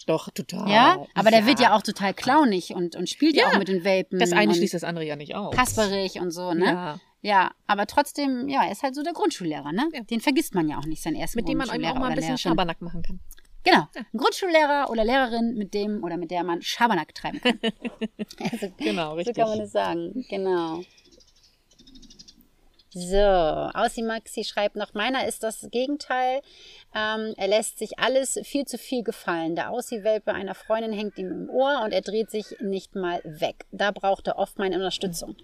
[0.08, 0.70] Doch, total.
[0.70, 1.38] Ja, aber ja.
[1.38, 4.20] der wird ja auch total clownig und, und spielt ja, ja auch mit den Welpen.
[4.20, 5.56] Das eine schließt das andere ja nicht aus.
[5.56, 6.66] Kasperig und so, ne?
[6.66, 7.00] Ja.
[7.24, 9.88] Ja, aber trotzdem, ja, er ist halt so der Grundschullehrer, ne?
[9.94, 10.02] Ja.
[10.02, 12.38] Den vergisst man ja auch nicht, sein ersten Mit dem man auch mal ein bisschen
[12.38, 13.20] Schabernack machen kann.
[13.64, 13.88] Genau.
[13.96, 17.60] Ein Grundschullehrer oder Lehrerin, mit dem oder mit der man Schabernack treiben kann.
[18.40, 19.36] also, genau, richtig.
[19.36, 20.26] So kann man das sagen.
[20.30, 20.82] Genau.
[22.94, 26.42] So, Aussie Maxi schreibt noch, meiner ist das Gegenteil.
[26.94, 29.56] Ähm, er lässt sich alles viel zu viel gefallen.
[29.56, 33.66] Der Aussie-Welpe einer Freundin hängt ihm im Ohr und er dreht sich nicht mal weg.
[33.72, 35.38] Da braucht er oft meine Unterstützung.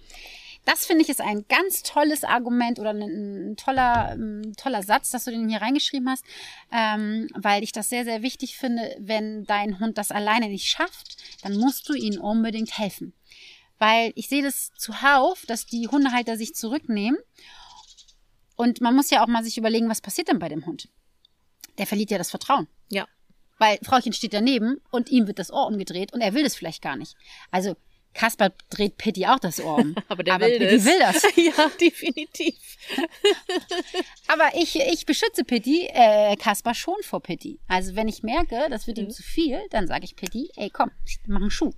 [0.65, 5.23] Das finde ich ist ein ganz tolles Argument oder ein, toller, ein toller Satz, dass
[5.23, 6.25] du den hier reingeschrieben hast,
[6.73, 11.15] ähm, weil ich das sehr, sehr wichtig finde, wenn dein Hund das alleine nicht schafft,
[11.43, 13.13] dann musst du ihm unbedingt helfen.
[13.80, 17.19] Weil ich sehe das zuhauf, dass die Hundehalter sich zurücknehmen.
[18.55, 20.89] Und man muss ja auch mal sich überlegen, was passiert denn bei dem Hund?
[21.78, 22.67] Der verliert ja das Vertrauen.
[22.89, 23.07] Ja.
[23.59, 26.82] Weil Frauchen steht daneben und ihm wird das Ohr umgedreht und er will das vielleicht
[26.82, 27.15] gar nicht.
[27.51, 27.75] Also
[28.17, 29.95] Kasper dreht Pitti auch das Ohr um.
[30.09, 30.86] Aber der Aber will, Pitti das.
[30.86, 31.23] will das.
[31.36, 32.55] ja, definitiv.
[34.28, 37.59] Aber ich, ich beschütze Pitti, äh, Kasper schon vor Pitti.
[37.67, 39.05] Also wenn ich merke, das wird mhm.
[39.05, 41.73] ihm zu viel, dann sage ich Pitti, ey komm, ich mach einen Schuh.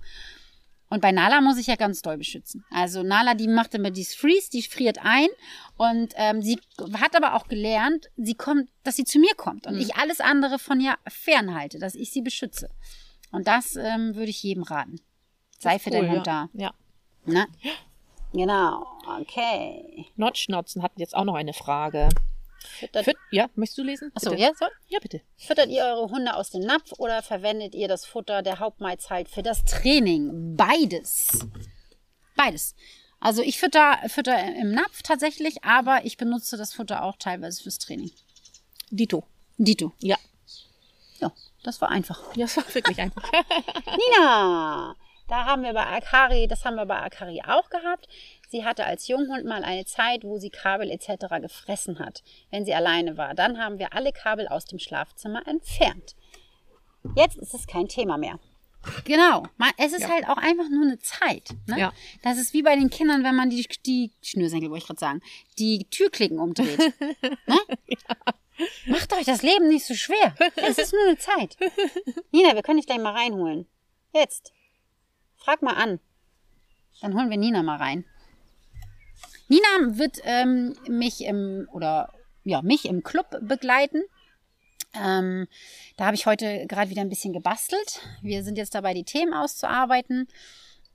[0.90, 2.64] Und bei Nala muss ich ja ganz doll beschützen.
[2.70, 5.28] Also Nala, die macht immer dieses Freeze, die friert ein
[5.76, 6.58] und ähm, sie
[6.94, 9.80] hat aber auch gelernt, sie kommt, dass sie zu mir kommt und mhm.
[9.80, 12.68] ich alles andere von ihr fernhalte, dass ich sie beschütze.
[13.30, 15.00] Und das ähm, würde ich jedem raten.
[15.60, 16.48] Sei für cool, deinen Hund ja.
[16.52, 16.60] da.
[16.60, 16.74] Ja.
[17.24, 17.46] Ne?
[18.32, 18.86] Genau,
[19.20, 20.06] okay.
[20.16, 22.08] Notschnotzen hat jetzt auch noch eine Frage.
[22.78, 24.12] Füttert, Füt ja, möchtest du lesen?
[24.14, 24.70] Achso, ja, soll?
[24.88, 25.20] Ja, bitte.
[25.36, 29.42] Füttert ihr eure Hunde aus dem Napf oder verwendet ihr das Futter der Hauptmahlzeit für
[29.42, 30.56] das Training?
[30.56, 31.46] Beides.
[32.36, 32.74] Beides.
[33.20, 37.78] Also ich fütter, fütter im Napf tatsächlich, aber ich benutze das Futter auch teilweise fürs
[37.78, 38.10] Training.
[38.90, 39.24] Dito.
[39.58, 39.92] Dito.
[40.00, 40.16] Ja.
[41.20, 41.32] Ja,
[41.62, 42.34] das war einfach.
[42.34, 43.22] Ja, das war wirklich einfach.
[43.86, 44.96] Nina,
[45.28, 48.08] da haben wir bei Akari, das haben wir bei Akari auch gehabt.
[48.50, 51.26] Sie hatte als Junghund mal eine Zeit, wo sie Kabel etc.
[51.40, 53.34] gefressen hat, wenn sie alleine war.
[53.34, 56.16] Dann haben wir alle Kabel aus dem Schlafzimmer entfernt.
[57.14, 58.40] Jetzt ist es kein Thema mehr.
[59.04, 59.44] Genau.
[59.76, 60.08] Es ist ja.
[60.08, 61.50] halt auch einfach nur eine Zeit.
[61.66, 61.78] Ne?
[61.78, 61.92] Ja.
[62.24, 65.22] Das ist wie bei den Kindern, wenn man die, die Schnürsenkel, wollte ich gerade sagen,
[65.60, 66.78] die Türklicken umdreht.
[67.46, 67.58] ne?
[67.86, 68.34] ja.
[68.86, 70.34] Macht euch das Leben nicht so schwer.
[70.56, 71.56] Es ist nur eine Zeit.
[72.32, 73.66] Nina, wir können dich gleich mal reinholen.
[74.12, 74.52] Jetzt.
[75.36, 76.00] Frag mal an.
[77.00, 78.04] Dann holen wir Nina mal rein.
[79.50, 84.04] Nina wird ähm, mich im oder ja mich im Club begleiten.
[84.94, 85.48] Ähm,
[85.96, 88.00] da habe ich heute gerade wieder ein bisschen gebastelt.
[88.22, 90.28] Wir sind jetzt dabei, die Themen auszuarbeiten.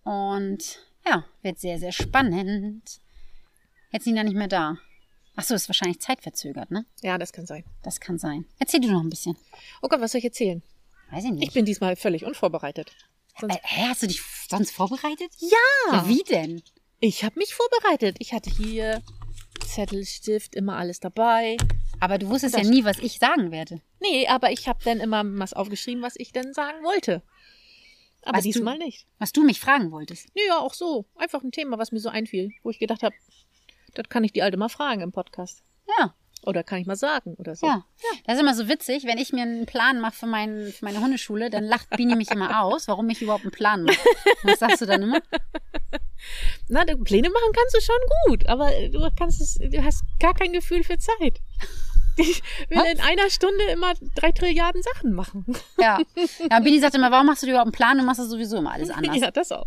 [0.03, 3.01] Und ja, wird sehr, sehr spannend.
[3.91, 4.77] Jetzt Nina nicht mehr da.
[5.35, 6.85] Achso, ist wahrscheinlich zeitverzögert, ne?
[7.01, 7.65] Ja, das kann sein.
[7.83, 8.45] Das kann sein.
[8.57, 9.35] Erzähl du noch ein bisschen.
[9.81, 10.63] Oh Gott, was soll ich erzählen?
[11.11, 11.43] Weiß ich nicht.
[11.43, 12.95] Ich bin diesmal völlig unvorbereitet.
[13.37, 15.29] Sonst äh, hä, hast du dich sonst vorbereitet?
[15.39, 15.91] ja!
[15.91, 16.63] Ja, wie denn?
[17.07, 18.15] Ich habe mich vorbereitet.
[18.19, 19.03] Ich hatte hier
[19.63, 21.55] Zettel, Stift, immer alles dabei.
[21.99, 23.79] Aber du wusstest ja nie, was ich sagen werde.
[23.99, 27.21] Nee, aber ich habe dann immer was aufgeschrieben, was ich denn sagen wollte.
[28.23, 29.05] Aber Was du- diesmal nicht.
[29.19, 30.29] Was du mich fragen wolltest.
[30.33, 31.05] Nee, ja, auch so.
[31.15, 33.15] Einfach ein Thema, was mir so einfiel, wo ich gedacht habe,
[33.93, 35.63] das kann ich die Alte mal fragen im Podcast.
[35.99, 36.15] Ja,
[36.45, 37.65] Oder kann ich mal sagen oder so.
[37.67, 37.83] ja.
[38.25, 40.99] Das ist immer so witzig, wenn ich mir einen Plan mache für, mein, für meine
[41.01, 43.97] Hundeschule, dann lacht Bini mich immer aus, warum ich überhaupt einen Plan mache.
[44.43, 45.19] Und Was sagst du dann immer?
[46.69, 47.95] Na, du- Pläne machen kannst du schon
[48.27, 51.39] gut, aber du kannst es, du hast gar kein Gefühl für Zeit.
[52.17, 52.87] Ich will Was?
[52.93, 55.45] in einer Stunde immer drei Trilliarden Sachen machen.
[55.77, 55.99] Ja.
[56.49, 57.97] ja und Bini sagt immer, warum machst du dir überhaupt einen Plan?
[57.97, 59.17] Du machst das sowieso immer alles anders.
[59.17, 59.65] Ja, das auch.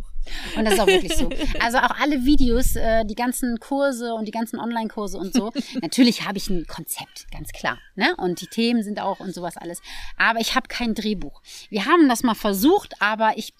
[0.57, 1.29] Und das ist auch wirklich so.
[1.61, 5.53] Also auch alle Videos, äh, die ganzen Kurse und die ganzen Online-Kurse und so.
[5.81, 7.79] Natürlich habe ich ein Konzept, ganz klar.
[7.95, 8.15] Ne?
[8.17, 9.81] Und die Themen sind auch und sowas alles.
[10.17, 11.43] Aber ich habe kein Drehbuch.
[11.71, 13.55] Wir haben das mal versucht, aber ich,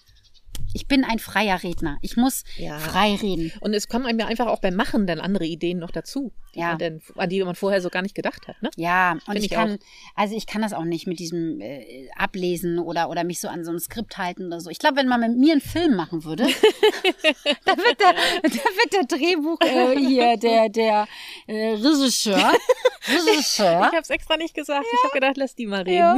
[0.73, 1.97] ich bin ein freier Redner.
[2.01, 2.77] Ich muss Ja.
[2.79, 3.51] frei reden.
[3.61, 6.67] Und es kommen ja einfach auch beim Machen dann andere Ideen noch dazu, die Ja.
[6.69, 8.61] man denn, an die man vorher so gar nicht gedacht hat.
[8.61, 8.69] Ne?
[8.75, 9.79] Ja, und ich ich kann,
[10.15, 13.63] also ich kann das auch nicht mit diesem äh, Ablesen oder, oder mich so an
[13.63, 14.69] so einem Skript halten oder so.
[14.69, 16.43] Ich glaube, wenn man mit mir einen Film machen würde,
[17.65, 21.07] da wird der, da wird der Drehbuch äh, hier, der, der
[21.47, 22.53] äh, Regisseur,
[23.07, 24.85] Regisseur, Ich habe es extra nicht gesagt.
[24.91, 25.97] Ich habe gedacht, lass die mal reden.
[25.97, 26.17] ja,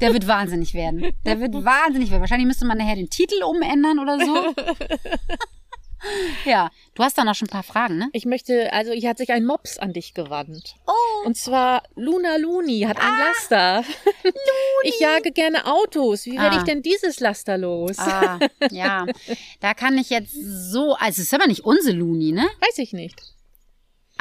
[0.00, 1.12] der wird wahnsinnig werden.
[1.24, 2.20] Der wird wahnsinnig werden.
[2.20, 4.54] Wahrscheinlich müsste man nachher den Titel umändern oder so.
[6.46, 8.08] Ja, du hast da noch schon ein paar Fragen, ne?
[8.14, 10.76] Ich möchte, also hier hat sich ein Mops an dich gewandt.
[10.86, 13.84] Oh, Und zwar Luna Luni hat ein Laster.
[14.82, 16.24] Ich jage gerne Autos.
[16.24, 16.58] Wie werde Ah.
[16.60, 17.98] ich denn dieses Laster los?
[17.98, 18.38] ah,
[18.70, 19.04] ja,
[19.60, 22.48] da kann ich jetzt so, also es ist aber nicht unsere Luni, ne?
[22.60, 23.20] Weiß ich nicht.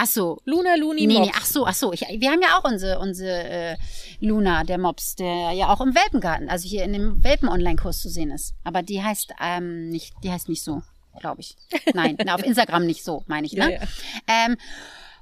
[0.01, 0.39] Ach so.
[0.45, 1.31] Luna Luni Nee, nee, Mops.
[1.35, 1.91] ach so, ach so.
[1.91, 3.75] Ich, wir haben ja auch unsere, unsere äh,
[4.21, 8.31] Luna, der Mops, der ja auch im Welpengarten, also hier in dem Welpen-Online-Kurs zu sehen
[8.31, 8.53] ist.
[8.63, 10.83] Aber die heißt ähm, nicht, die heißt nicht so,
[11.19, 11.57] glaube ich.
[11.93, 13.73] Nein, na, auf Instagram nicht so, meine ich, ne?
[13.73, 13.87] Ja, ja.
[14.27, 14.55] Ähm,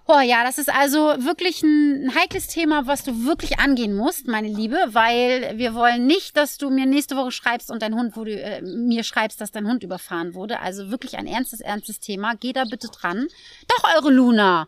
[0.07, 4.47] oh ja, das ist also wirklich ein, heikles Thema, was du wirklich angehen musst, meine
[4.47, 8.23] Liebe, weil wir wollen nicht, dass du mir nächste Woche schreibst und dein Hund, wo
[8.23, 10.59] du äh, mir schreibst, dass dein Hund überfahren wurde.
[10.61, 12.35] Also wirklich ein ernstes, ernstes Thema.
[12.35, 13.27] Geh da bitte dran.
[13.67, 14.67] Doch, eure Luna.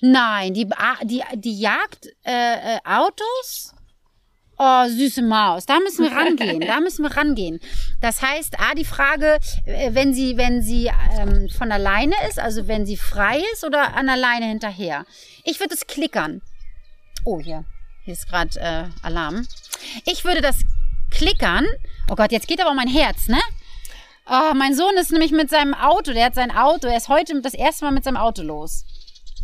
[0.00, 3.75] Nein, die, ah, die, die jagt äh, äh, Autos.
[4.58, 7.60] Oh, süße Maus, da müssen wir rangehen, da müssen wir rangehen.
[8.00, 12.66] Das heißt, A, die Frage, äh, wenn sie, wenn sie ähm, von alleine ist, also
[12.66, 15.04] wenn sie frei ist oder an alleine hinterher.
[15.44, 16.40] Ich würde es klickern.
[17.24, 17.64] Oh, hier,
[18.04, 19.46] hier ist gerade äh, Alarm.
[20.06, 20.56] Ich würde das
[21.10, 21.66] klickern.
[22.10, 23.40] Oh Gott, jetzt geht aber mein Herz, ne?
[24.28, 27.40] Oh, mein Sohn ist nämlich mit seinem Auto, der hat sein Auto, er ist heute
[27.42, 28.84] das erste Mal mit seinem Auto los.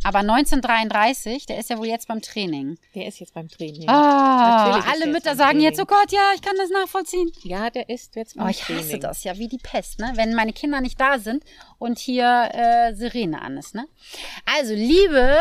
[0.04, 2.76] Aber 1933, der ist ja wohl jetzt beim Training.
[2.94, 3.88] Der ist jetzt beim Training.
[3.88, 5.64] Ah, alle Mütter sagen Training.
[5.66, 7.30] jetzt, oh Gott, ja, ich kann das nachvollziehen.
[7.42, 9.00] Ja, der ist jetzt beim Oh, ich hasse Training.
[9.00, 10.12] das ja, wie die Pest, ne?
[10.14, 11.44] Wenn meine Kinder nicht da sind
[11.78, 13.86] und hier äh, Sirene an ist, ne?
[14.58, 15.38] Also, liebe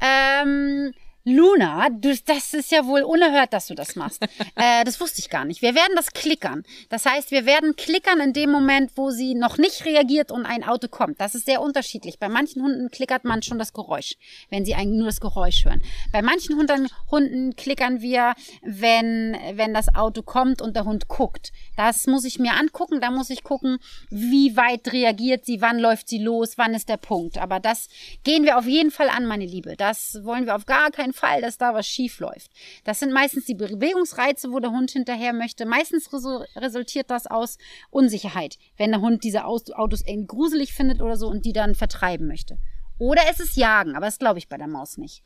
[0.00, 0.92] ähm,
[1.28, 4.22] Luna, du, das ist ja wohl unerhört, dass du das machst.
[4.54, 5.60] äh, das wusste ich gar nicht.
[5.60, 6.62] Wir werden das klickern.
[6.88, 10.62] Das heißt, wir werden klickern in dem Moment, wo sie noch nicht reagiert und ein
[10.62, 11.20] Auto kommt.
[11.20, 12.20] Das ist sehr unterschiedlich.
[12.20, 14.14] Bei manchen Hunden klickert man schon das Geräusch,
[14.50, 15.82] wenn sie eigentlich nur das Geräusch hören.
[16.12, 21.50] Bei manchen Hunden, Hunden klickern wir, wenn, wenn das Auto kommt und der Hund guckt.
[21.76, 23.00] Das muss ich mir angucken.
[23.00, 23.78] Da muss ich gucken,
[24.10, 27.36] wie weit reagiert sie, wann läuft sie los, wann ist der Punkt.
[27.38, 27.88] Aber das
[28.22, 29.74] gehen wir auf jeden Fall an, meine Liebe.
[29.76, 32.50] Das wollen wir auf gar keinen Fall, dass da was schief läuft.
[32.84, 35.66] Das sind meistens die Bewegungsreize, wo der Hund hinterher möchte.
[35.66, 37.58] Meistens resu- resultiert das aus
[37.90, 42.28] Unsicherheit, wenn der Hund diese Autos irgendwie gruselig findet oder so und die dann vertreiben
[42.28, 42.58] möchte.
[42.98, 45.22] Oder es ist Jagen, aber das glaube ich bei der Maus nicht.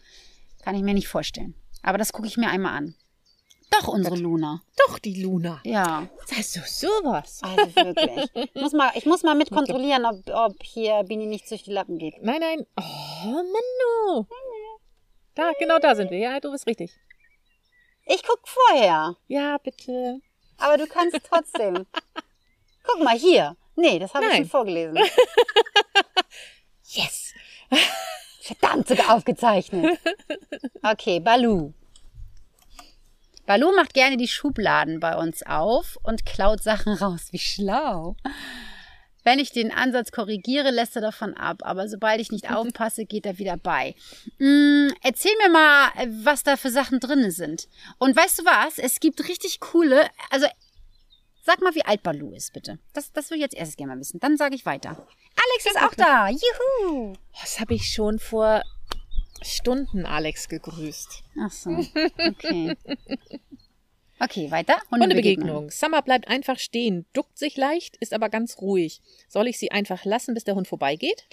[0.63, 1.55] Kann ich mir nicht vorstellen.
[1.83, 2.95] Aber das gucke ich mir einmal an.
[3.71, 4.61] Doch, unsere Luna.
[4.89, 5.61] Doch, die Luna.
[5.65, 6.09] Ja.
[6.27, 7.39] Sagst du sowas?
[7.43, 8.51] Also wirklich.
[8.53, 11.71] Ich muss mal, ich muss mal mit kontrollieren, ob, ob hier Bini nicht durch die
[11.73, 12.21] Lappen geht.
[12.21, 12.67] Nein, nein.
[12.77, 14.27] Oh, Menno.
[15.41, 16.19] Da, genau da sind wir.
[16.19, 16.93] Ja, du bist richtig.
[18.05, 20.21] Ich guck vorher, Ja, bitte.
[20.59, 21.87] aber du kannst trotzdem.
[22.83, 23.57] Guck mal hier.
[23.77, 24.99] Nee, das habe ich schon vorgelesen.
[26.93, 27.33] Yes.
[28.43, 29.99] Verdammt, sogar aufgezeichnet.
[30.83, 31.73] Okay, Balu.
[33.47, 37.29] Balu macht gerne die Schubladen bei uns auf und klaut Sachen raus.
[37.31, 38.17] Wie schlau.
[39.23, 41.59] Wenn ich den Ansatz korrigiere, lässt er davon ab.
[41.63, 43.95] Aber sobald ich nicht aufpasse, geht er wieder bei.
[44.39, 45.89] Mm, erzähl mir mal,
[46.25, 47.69] was da für Sachen drin sind.
[47.99, 48.79] Und weißt du was?
[48.79, 50.47] Es gibt richtig coole, also
[51.43, 52.79] sag mal, wie alt Balu ist, bitte.
[52.93, 54.21] Das, das will ich jetzt erst gerne mal wissen.
[54.21, 54.91] Dann sage ich weiter.
[54.91, 56.29] Alex ist auch da.
[56.29, 57.15] Juhu.
[57.41, 58.63] Das habe ich schon vor
[59.43, 61.23] Stunden Alex gegrüßt.
[61.41, 61.71] Ach so.
[61.71, 62.77] Okay.
[64.23, 64.77] Okay, weiter.
[64.91, 65.71] Hundebegegnung.
[65.71, 69.01] Summer bleibt einfach stehen, duckt sich leicht, ist aber ganz ruhig.
[69.29, 71.25] Soll ich sie einfach lassen, bis der Hund vorbeigeht?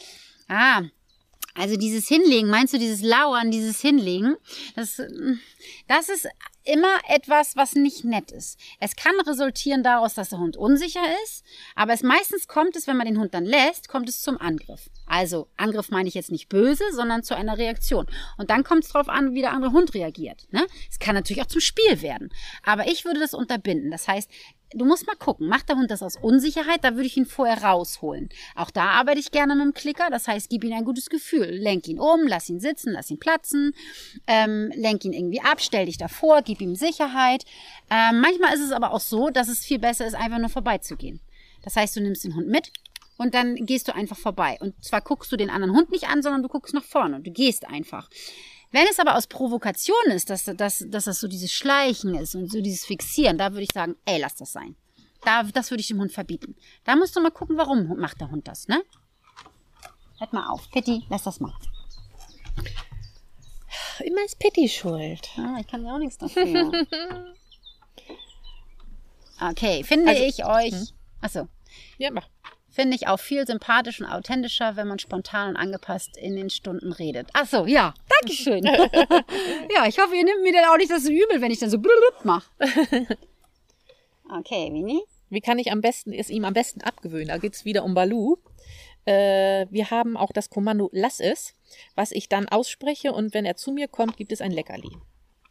[0.47, 0.83] Ah,
[1.57, 4.35] also dieses Hinlegen, meinst du dieses Lauern, dieses Hinlegen,
[4.75, 5.01] das,
[5.87, 6.27] das ist
[6.63, 8.59] immer etwas, was nicht nett ist.
[8.79, 11.43] Es kann resultieren daraus, dass der Hund unsicher ist,
[11.75, 14.89] aber es meistens kommt es, wenn man den Hund dann lässt, kommt es zum Angriff.
[15.05, 18.05] Also Angriff meine ich jetzt nicht böse, sondern zu einer Reaktion.
[18.37, 20.47] Und dann kommt es darauf an, wie der andere Hund reagiert.
[20.51, 20.65] Ne?
[20.91, 22.29] Es kann natürlich auch zum Spiel werden,
[22.63, 23.89] aber ich würde das unterbinden.
[23.89, 24.29] Das heißt,
[24.73, 27.63] du musst mal gucken, macht der Hund das aus Unsicherheit, da würde ich ihn vorher
[27.63, 28.29] rausholen.
[28.55, 31.49] Auch da arbeite ich gerne mit dem Klicker, das heißt, gib ihm ein gutes Gefühl.
[31.49, 33.73] Lenk ihn um, lass ihn sitzen, lass ihn platzen,
[34.27, 37.43] ähm, lenk ihn irgendwie ab, stell dich davor, gib ihm Sicherheit.
[37.89, 41.19] Ähm, manchmal ist es aber auch so, dass es viel besser ist, einfach nur vorbeizugehen.
[41.63, 42.71] Das heißt, du nimmst den Hund mit
[43.17, 44.57] und dann gehst du einfach vorbei.
[44.59, 47.27] Und zwar guckst du den anderen Hund nicht an, sondern du guckst nach vorne und
[47.27, 48.09] du gehst einfach.
[48.71, 52.51] Wenn es aber aus Provokation ist, dass, dass, dass das so dieses Schleichen ist und
[52.51, 54.75] so dieses Fixieren, da würde ich sagen, ey, lass das sein.
[55.23, 56.55] Da, das würde ich dem Hund verbieten.
[56.83, 58.83] Da musst du mal gucken, warum macht der Hund das, ne?
[60.19, 60.69] Hört mal auf.
[60.71, 61.53] Pitti, lass das mal.
[63.99, 65.29] Immer ist Pitti schuld.
[65.37, 66.71] Ah, ich kann ja auch nichts dafür.
[69.49, 70.71] okay, finde also, ich euch.
[70.71, 70.87] Hm?
[71.21, 71.47] Achso.
[71.97, 72.27] Ja, mach
[72.77, 76.91] finde ich auch viel sympathischer und authentischer, wenn man spontan und angepasst in den Stunden
[76.91, 77.27] redet.
[77.33, 78.63] Ach so, ja, Dankeschön.
[79.75, 81.71] ja, ich hoffe, ihr nehmt mir dann auch nicht das so übel, wenn ich dann
[81.71, 81.81] so
[82.23, 82.49] mache.
[84.29, 85.01] Okay, Mini.
[85.29, 87.29] Wie kann ich am besten, es ihm am besten abgewöhnen?
[87.29, 88.35] Da geht es wieder um Balu.
[89.05, 91.53] Äh, wir haben auch das Kommando Lass es,
[91.95, 94.91] was ich dann ausspreche und wenn er zu mir kommt, gibt es ein Leckerli.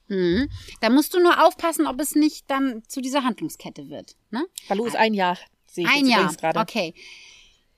[0.09, 0.51] Mhm.
[0.83, 4.15] Da musst du nur aufpassen, ob es nicht dann zu dieser Handlungskette wird.
[4.31, 4.45] Ne?
[4.69, 5.39] Balu ist ein Jahr
[5.77, 6.35] Sehe Ein Jahr.
[6.57, 6.95] Okay.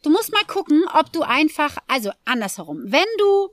[0.05, 3.49] Du musst mal gucken, ob du einfach, also andersherum, wenn du,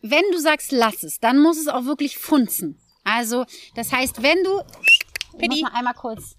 [0.00, 2.80] wenn du sagst, lass es, dann muss es auch wirklich funzen.
[3.04, 4.62] Also, das heißt, wenn du,
[5.38, 6.36] ich muss mal einmal kurz,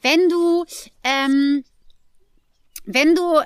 [0.00, 0.64] wenn du,
[1.04, 1.64] ähm,
[2.86, 3.40] wenn du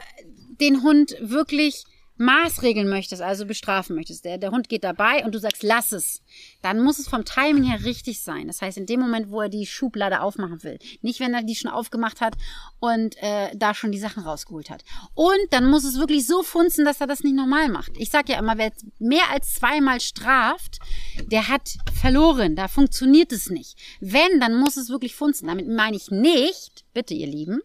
[0.61, 1.83] den Hund wirklich
[2.21, 6.23] maßregeln möchtest, also bestrafen möchtest, der, der Hund geht dabei und du sagst, lass es,
[6.61, 8.47] dann muss es vom Timing her richtig sein.
[8.47, 10.79] Das heißt, in dem Moment, wo er die Schublade aufmachen will.
[11.01, 12.37] Nicht, wenn er die schon aufgemacht hat
[12.79, 14.85] und äh, da schon die Sachen rausgeholt hat.
[15.15, 17.93] Und dann muss es wirklich so funzen, dass er das nicht normal macht.
[17.97, 20.79] Ich sage ja immer, wer mehr als zweimal straft,
[21.25, 22.55] der hat verloren.
[22.55, 23.79] Da funktioniert es nicht.
[24.01, 25.49] Wenn, dann muss es wirklich funzen.
[25.49, 27.63] Damit meine ich nicht, bitte ihr Lieben,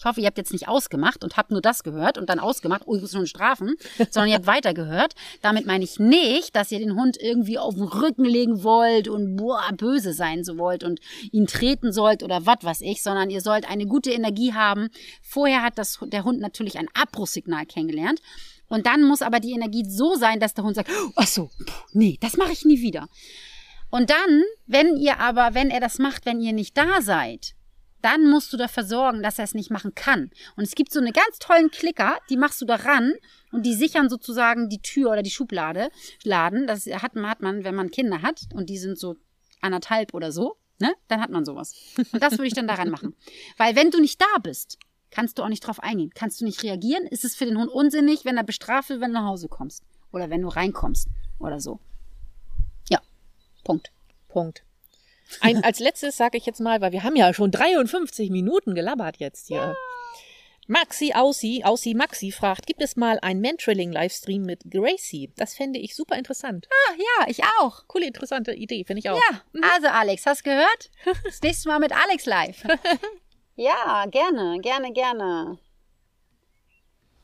[0.00, 2.84] ich hoffe, ihr habt jetzt nicht ausgemacht und habt nur das gehört und dann ausgemacht,
[2.86, 3.74] oh, ich muss schon strafen,
[4.10, 5.14] sondern ihr habt weitergehört.
[5.42, 9.36] Damit meine ich nicht, dass ihr den Hund irgendwie auf den Rücken legen wollt und
[9.36, 11.00] boah, böse sein so wollt und
[11.32, 14.88] ihn treten sollt oder was weiß ich, sondern ihr sollt eine gute Energie haben.
[15.20, 18.22] Vorher hat das, der Hund natürlich ein Abbruchssignal kennengelernt.
[18.68, 21.50] Und dann muss aber die Energie so sein, dass der Hund sagt, ach so,
[21.92, 23.08] nee, das mache ich nie wieder.
[23.90, 27.54] Und dann, wenn ihr aber, wenn er das macht, wenn ihr nicht da seid,
[28.02, 30.30] dann musst du dafür sorgen, dass er es nicht machen kann.
[30.56, 33.14] Und es gibt so eine ganz tollen Klicker, die machst du da ran
[33.52, 35.90] und die sichern sozusagen die Tür oder die Schublade,
[36.24, 36.66] Laden.
[36.66, 39.16] Das hat man, hat man, wenn man Kinder hat und die sind so
[39.60, 40.94] anderthalb oder so, ne?
[41.08, 41.74] Dann hat man sowas.
[42.12, 43.14] Und das würde ich dann daran machen.
[43.56, 44.78] Weil wenn du nicht da bist,
[45.10, 46.10] kannst du auch nicht drauf eingehen.
[46.14, 47.06] Kannst du nicht reagieren?
[47.06, 49.84] Ist es für den Hund unsinnig, wenn er bestraft wird, wenn du nach Hause kommst?
[50.12, 51.80] Oder wenn du reinkommst oder so.
[52.88, 53.00] Ja.
[53.64, 53.92] Punkt.
[54.28, 54.64] Punkt.
[55.40, 59.16] Ein, als letztes sage ich jetzt mal, weil wir haben ja schon 53 Minuten gelabert
[59.18, 59.56] jetzt hier.
[59.56, 59.76] Ja.
[60.70, 65.32] Maxi Aussi, Aussi Maxi fragt, gibt es mal ein Mentoring-Livestream mit Gracie?
[65.36, 66.68] Das fände ich super interessant.
[66.70, 67.88] Ah, ja, ich auch.
[67.88, 69.16] Coole, interessante Idee, finde ich auch.
[69.16, 69.64] Ja, mhm.
[69.74, 70.90] also Alex, hast gehört?
[71.24, 72.62] Das nächste Mal mit Alex live.
[73.56, 75.58] ja, gerne, gerne, gerne.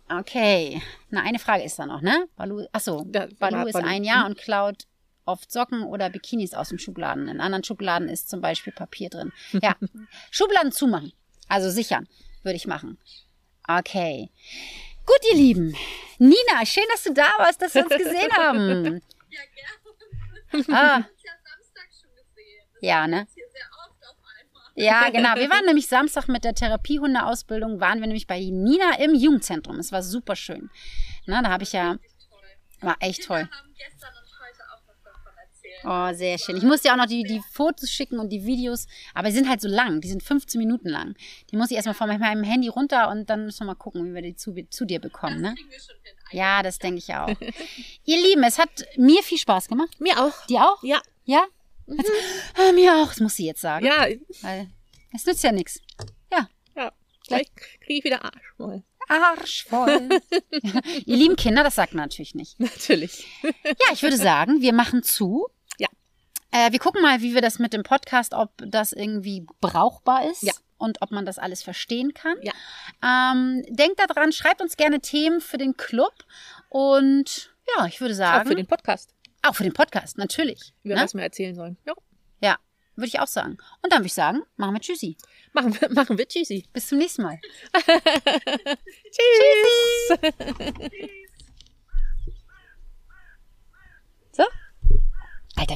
[0.09, 2.28] Okay, na, eine Frage ist da noch, ne?
[2.34, 4.86] Balu, achso, Balu, Balu ist ein Jahr und klaut
[5.26, 7.28] oft Socken oder Bikinis aus den Schubladen.
[7.28, 9.32] In anderen Schubladen ist zum Beispiel Papier drin.
[9.62, 9.76] Ja,
[10.30, 11.12] Schubladen zumachen.
[11.48, 12.08] Also sichern,
[12.42, 12.98] würde ich machen.
[13.68, 14.30] Okay.
[15.04, 15.76] Gut, ihr Lieben.
[16.18, 19.00] Nina, schön, dass du da warst, dass wir uns gesehen haben.
[19.30, 20.76] Ja, gerne.
[20.76, 21.04] Ah.
[22.80, 23.26] Ja, ne?
[24.74, 25.34] Ja, genau.
[25.36, 29.78] Wir waren nämlich Samstag mit der Therapiehundeausbildung, waren wir nämlich bei Nina im Jugendzentrum.
[29.78, 30.70] Es war super schön.
[31.24, 31.96] Na, da habe ich ja,
[32.80, 33.48] war echt toll.
[35.89, 36.57] Oh, sehr schön.
[36.57, 39.49] Ich muss dir auch noch die, die Fotos schicken und die Videos, aber die sind
[39.49, 41.14] halt so lang, die sind 15 Minuten lang.
[41.51, 44.12] Die muss ich erstmal von meinem Handy runter und dann müssen wir mal gucken, wie
[44.12, 45.41] wir die zu, zu dir bekommen.
[45.41, 45.55] Ne?
[46.32, 47.28] Ja, das denke ich auch.
[48.05, 50.01] Ihr Lieben, es hat mir viel Spaß gemacht.
[50.01, 50.47] Mir auch.
[50.47, 50.82] Dir auch?
[50.82, 51.01] Ja.
[51.24, 51.45] Ja?
[51.87, 52.11] Jetzt,
[52.55, 53.87] ah, mir auch, das muss sie jetzt sagen.
[53.87, 54.09] Ja,
[54.43, 54.68] Weil
[55.14, 55.80] es nützt ja nichts.
[56.32, 56.49] Ja.
[56.74, 56.93] ja.
[57.28, 57.47] Gleich
[57.80, 58.55] kriege ich wieder Arsch.
[58.59, 58.82] Mal.
[59.09, 60.09] Arsch voll.
[61.07, 62.59] Ihr lieben Kinder, das sagt man natürlich nicht.
[62.59, 63.24] Natürlich.
[63.43, 65.47] Ja, ich würde sagen, wir machen zu.
[66.51, 70.42] Äh, wir gucken mal, wie wir das mit dem Podcast, ob das irgendwie brauchbar ist.
[70.42, 70.53] Ja.
[70.78, 72.36] Und ob man das alles verstehen kann.
[72.42, 72.53] Ja.
[73.03, 76.12] Ähm, denkt daran, schreibt uns gerne Themen für den Club.
[76.68, 78.42] Und ja, ich würde sagen.
[78.42, 79.14] Auch für den Podcast.
[79.42, 80.74] Auch für den Podcast, natürlich.
[80.82, 81.03] Über ne?
[81.03, 81.78] was wir erzählen sollen.
[81.86, 81.94] Ja.
[82.42, 82.59] ja,
[82.94, 83.57] würde ich auch sagen.
[83.82, 85.16] Und dann würde ich sagen, machen wir Tschüssi.
[85.55, 86.66] Machen wir, machen wir Tschüssi.
[86.74, 87.40] Bis zum nächsten Mal.
[89.11, 90.18] Tschüss.
[90.20, 91.11] Tschüssi.
[94.36, 94.44] So?